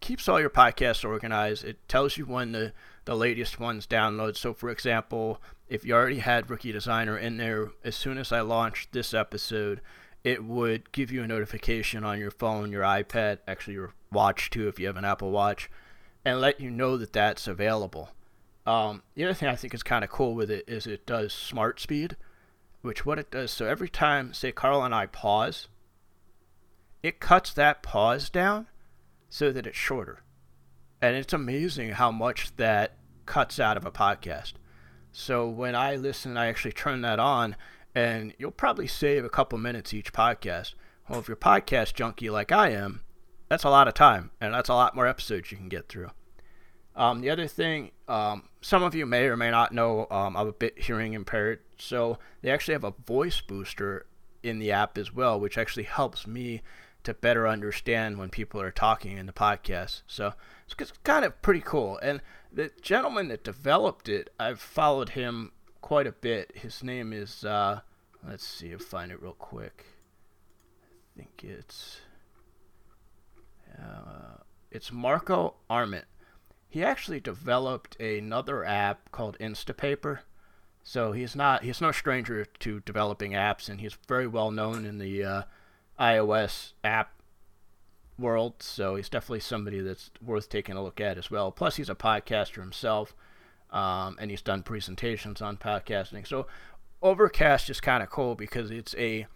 keeps 0.00 0.28
all 0.28 0.40
your 0.40 0.50
podcasts 0.50 1.04
organized. 1.04 1.64
It 1.64 1.88
tells 1.88 2.18
you 2.18 2.26
when 2.26 2.52
the 2.52 2.72
the 3.04 3.16
latest 3.16 3.58
ones 3.58 3.86
download. 3.86 4.36
So, 4.36 4.52
for 4.52 4.68
example, 4.68 5.40
if 5.68 5.84
you 5.84 5.94
already 5.94 6.18
had 6.18 6.50
Rookie 6.50 6.72
Designer 6.72 7.16
in 7.16 7.38
there, 7.38 7.70
as 7.84 7.96
soon 7.96 8.18
as 8.18 8.32
I 8.32 8.40
launched 8.40 8.92
this 8.92 9.14
episode, 9.14 9.80
it 10.22 10.44
would 10.44 10.92
give 10.92 11.10
you 11.10 11.22
a 11.22 11.26
notification 11.26 12.04
on 12.04 12.18
your 12.18 12.30
phone, 12.30 12.72
your 12.72 12.82
iPad, 12.82 13.38
actually 13.48 13.74
your 13.74 13.94
watch 14.12 14.50
too, 14.50 14.68
if 14.68 14.78
you 14.78 14.86
have 14.86 14.96
an 14.96 15.04
Apple 15.04 15.30
Watch, 15.30 15.70
and 16.24 16.40
let 16.40 16.60
you 16.60 16.70
know 16.70 16.96
that 16.96 17.12
that's 17.12 17.46
available. 17.46 18.10
Um, 18.66 19.02
the 19.14 19.24
other 19.24 19.34
thing 19.34 19.48
I 19.48 19.56
think 19.56 19.74
is 19.74 19.82
kind 19.82 20.04
of 20.04 20.10
cool 20.10 20.34
with 20.34 20.50
it 20.50 20.64
is 20.68 20.86
it 20.86 21.06
does 21.06 21.32
smart 21.32 21.80
speed, 21.80 22.16
which 22.82 23.06
what 23.06 23.18
it 23.18 23.30
does, 23.30 23.50
so 23.50 23.66
every 23.66 23.88
time, 23.88 24.34
say, 24.34 24.52
Carl 24.52 24.82
and 24.82 24.94
I 24.94 25.06
pause, 25.06 25.68
it 27.02 27.20
cuts 27.20 27.52
that 27.54 27.82
pause 27.82 28.28
down 28.28 28.66
so 29.30 29.52
that 29.52 29.66
it's 29.66 29.76
shorter. 29.76 30.22
And 31.00 31.16
it's 31.16 31.32
amazing 31.32 31.92
how 31.92 32.10
much 32.10 32.54
that 32.56 32.96
cuts 33.24 33.58
out 33.58 33.78
of 33.78 33.86
a 33.86 33.90
podcast. 33.90 34.54
So 35.12 35.48
when 35.48 35.74
I 35.74 35.96
listen, 35.96 36.36
I 36.36 36.48
actually 36.48 36.72
turn 36.72 37.00
that 37.00 37.18
on, 37.18 37.56
and 37.94 38.34
you'll 38.38 38.50
probably 38.50 38.86
save 38.86 39.24
a 39.24 39.30
couple 39.30 39.58
minutes 39.58 39.94
each 39.94 40.12
podcast. 40.12 40.74
Well, 41.08 41.20
if 41.20 41.28
you're 41.28 41.36
podcast 41.36 41.94
junkie 41.94 42.30
like 42.30 42.52
I 42.52 42.70
am, 42.70 43.02
that's 43.48 43.64
a 43.64 43.70
lot 43.70 43.88
of 43.88 43.94
time, 43.94 44.30
and 44.40 44.54
that's 44.54 44.68
a 44.68 44.74
lot 44.74 44.94
more 44.94 45.06
episodes 45.06 45.50
you 45.50 45.56
can 45.56 45.68
get 45.68 45.88
through. 45.88 46.10
Um, 46.94 47.20
the 47.20 47.30
other 47.30 47.46
thing, 47.46 47.92
um, 48.08 48.48
some 48.60 48.82
of 48.82 48.94
you 48.94 49.06
may 49.06 49.24
or 49.24 49.36
may 49.36 49.50
not 49.50 49.72
know, 49.72 50.06
um, 50.10 50.36
I'm 50.36 50.48
a 50.48 50.52
bit 50.52 50.78
hearing 50.78 51.14
impaired, 51.14 51.60
so 51.78 52.18
they 52.42 52.50
actually 52.50 52.74
have 52.74 52.84
a 52.84 52.94
voice 53.06 53.40
booster 53.40 54.06
in 54.42 54.58
the 54.58 54.72
app 54.72 54.98
as 54.98 55.12
well, 55.12 55.38
which 55.38 55.58
actually 55.58 55.84
helps 55.84 56.26
me 56.26 56.62
to 57.02 57.14
better 57.14 57.48
understand 57.48 58.18
when 58.18 58.28
people 58.28 58.60
are 58.60 58.70
talking 58.70 59.16
in 59.16 59.26
the 59.26 59.32
podcast. 59.32 60.02
So 60.06 60.34
it's 60.68 60.92
kind 61.04 61.24
of 61.24 61.40
pretty 61.42 61.60
cool. 61.60 61.98
And 62.02 62.20
the 62.52 62.70
gentleman 62.82 63.28
that 63.28 63.44
developed 63.44 64.08
it, 64.08 64.30
I've 64.38 64.60
followed 64.60 65.10
him 65.10 65.52
quite 65.80 66.06
a 66.06 66.12
bit. 66.12 66.52
His 66.54 66.82
name 66.82 67.12
is, 67.12 67.44
uh, 67.44 67.80
let's 68.26 68.46
see 68.46 68.68
if 68.68 68.82
I 68.82 68.84
find 68.84 69.12
it 69.12 69.22
real 69.22 69.32
quick. 69.32 69.86
I 71.14 71.18
think 71.18 71.44
it's, 71.44 72.00
uh, 73.78 74.42
it's 74.70 74.92
Marco 74.92 75.54
Arment. 75.68 76.06
He 76.68 76.84
actually 76.84 77.20
developed 77.20 78.00
another 78.00 78.64
app 78.64 79.10
called 79.10 79.36
Instapaper. 79.40 80.20
So 80.82 81.12
he's 81.12 81.36
not 81.36 81.62
he's 81.62 81.80
no 81.80 81.92
stranger 81.92 82.44
to 82.60 82.80
developing 82.80 83.32
apps, 83.32 83.68
and 83.68 83.80
he's 83.80 83.98
very 84.08 84.26
well 84.26 84.50
known 84.50 84.86
in 84.86 84.98
the 84.98 85.24
uh, 85.24 85.42
iOS 85.98 86.72
app 86.82 87.12
world. 88.18 88.62
So 88.62 88.96
he's 88.96 89.08
definitely 89.08 89.40
somebody 89.40 89.80
that's 89.80 90.10
worth 90.22 90.48
taking 90.48 90.76
a 90.76 90.82
look 90.82 91.00
at 91.00 91.18
as 91.18 91.30
well. 91.30 91.50
Plus, 91.50 91.76
he's 91.76 91.90
a 91.90 91.94
podcaster 91.94 92.60
himself, 92.60 93.14
um, 93.72 94.16
and 94.20 94.30
he's 94.30 94.42
done 94.42 94.62
presentations 94.62 95.40
on 95.40 95.56
podcasting. 95.56 96.26
So 96.26 96.46
Overcast 97.02 97.70
is 97.70 97.80
kind 97.80 98.02
of 98.02 98.10
cool 98.10 98.34
because 98.34 98.70
it's 98.70 98.94
a 98.96 99.26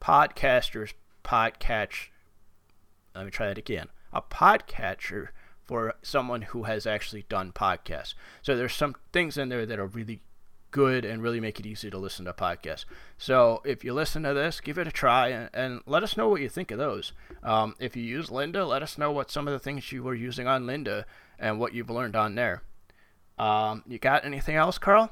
podcaster's 0.00 0.94
podcatch. 1.22 2.08
Let 3.14 3.24
me 3.24 3.30
try 3.30 3.48
that 3.48 3.58
again. 3.58 3.88
A 4.12 4.22
podcatcher 4.22 5.28
for 5.64 5.94
someone 6.02 6.42
who 6.42 6.64
has 6.64 6.86
actually 6.86 7.24
done 7.28 7.52
podcasts. 7.52 8.14
So 8.42 8.56
there's 8.56 8.72
some 8.72 8.96
things 9.12 9.36
in 9.36 9.50
there 9.50 9.66
that 9.66 9.78
are 9.78 9.86
really 9.86 10.22
good 10.70 11.04
and 11.04 11.22
really 11.22 11.40
make 11.40 11.60
it 11.60 11.66
easy 11.66 11.90
to 11.90 11.98
listen 11.98 12.24
to 12.24 12.32
podcasts. 12.32 12.84
So 13.18 13.60
if 13.64 13.84
you 13.84 13.92
listen 13.92 14.22
to 14.22 14.32
this, 14.32 14.60
give 14.60 14.78
it 14.78 14.86
a 14.86 14.92
try 14.92 15.28
and, 15.28 15.50
and 15.52 15.80
let 15.86 16.02
us 16.02 16.16
know 16.16 16.28
what 16.28 16.40
you 16.40 16.48
think 16.48 16.70
of 16.70 16.78
those. 16.78 17.12
Um, 17.42 17.74
if 17.78 17.96
you 17.96 18.02
use 18.02 18.28
Lynda, 18.28 18.66
let 18.66 18.82
us 18.82 18.96
know 18.96 19.12
what 19.12 19.30
some 19.30 19.46
of 19.46 19.52
the 19.52 19.58
things 19.58 19.92
you 19.92 20.02
were 20.02 20.14
using 20.14 20.46
on 20.46 20.64
Lynda 20.64 21.04
and 21.38 21.58
what 21.58 21.74
you've 21.74 21.90
learned 21.90 22.16
on 22.16 22.34
there. 22.34 22.62
Um, 23.40 23.82
you 23.88 23.98
got 23.98 24.26
anything 24.26 24.56
else, 24.56 24.76
Carl? 24.76 25.10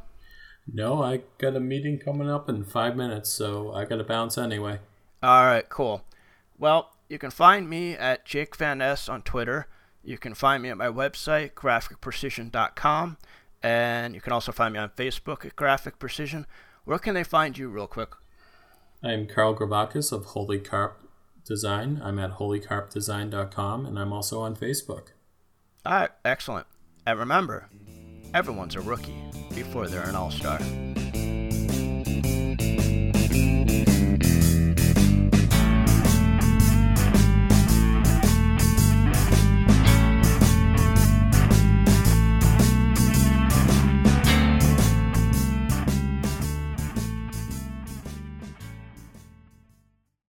No, 0.71 1.03
I 1.03 1.23
got 1.39 1.57
a 1.57 1.61
meeting 1.61 1.99
coming 1.99 2.29
up 2.29 2.47
in 2.49 2.63
five 2.63 2.95
minutes, 2.95 3.31
so 3.31 3.73
I 3.73 3.87
got 3.87 3.97
to 3.97 4.05
bounce 4.05 4.37
anyway. 4.37 4.81
All 5.23 5.47
right, 5.47 5.67
cool. 5.71 6.05
Well, 6.59 6.91
you 7.09 7.19
can 7.19 7.31
find 7.31 7.71
me 7.71 7.95
at 7.95 8.27
Jake 8.27 8.55
Van 8.57 8.79
Ness 8.79 9.09
on 9.09 9.23
Twitter. 9.23 9.67
You 10.05 10.19
can 10.19 10.35
find 10.35 10.63
me 10.63 10.69
at 10.69 10.77
my 10.77 10.89
website, 10.89 11.55
graphicprecision.com. 11.55 13.17
And 13.63 14.15
you 14.15 14.21
can 14.21 14.35
also 14.35 14.53
find 14.53 14.75
me 14.75 14.79
on 14.79 14.91
Facebook 14.91 15.47
at 15.47 15.57
Graphic 15.57 15.99
Precision. 15.99 16.47
Where 16.85 16.99
can 16.99 17.15
they 17.15 17.25
find 17.25 17.57
you, 17.57 17.69
real 17.69 17.87
quick? 17.87 18.11
I'm 19.03 19.27
Carl 19.27 19.57
Grabakis 19.57 20.13
of 20.13 20.27
Holy 20.27 20.59
Carp 20.59 21.01
Design. 21.47 21.99
I'm 22.05 22.19
at 22.19 22.33
holycarpdesign.com, 22.33 23.87
and 23.87 23.99
I'm 23.99 24.13
also 24.13 24.41
on 24.43 24.55
Facebook. 24.55 25.09
All 25.87 25.95
right, 25.95 26.11
excellent. 26.27 26.67
And 27.07 27.19
remember, 27.19 27.69
everyone's 28.35 28.77
a 28.77 28.81
rookie 28.81 29.17
before 29.55 29.87
they're 29.89 30.09
an 30.09 30.15
all 30.15 30.31
star. 30.31 30.59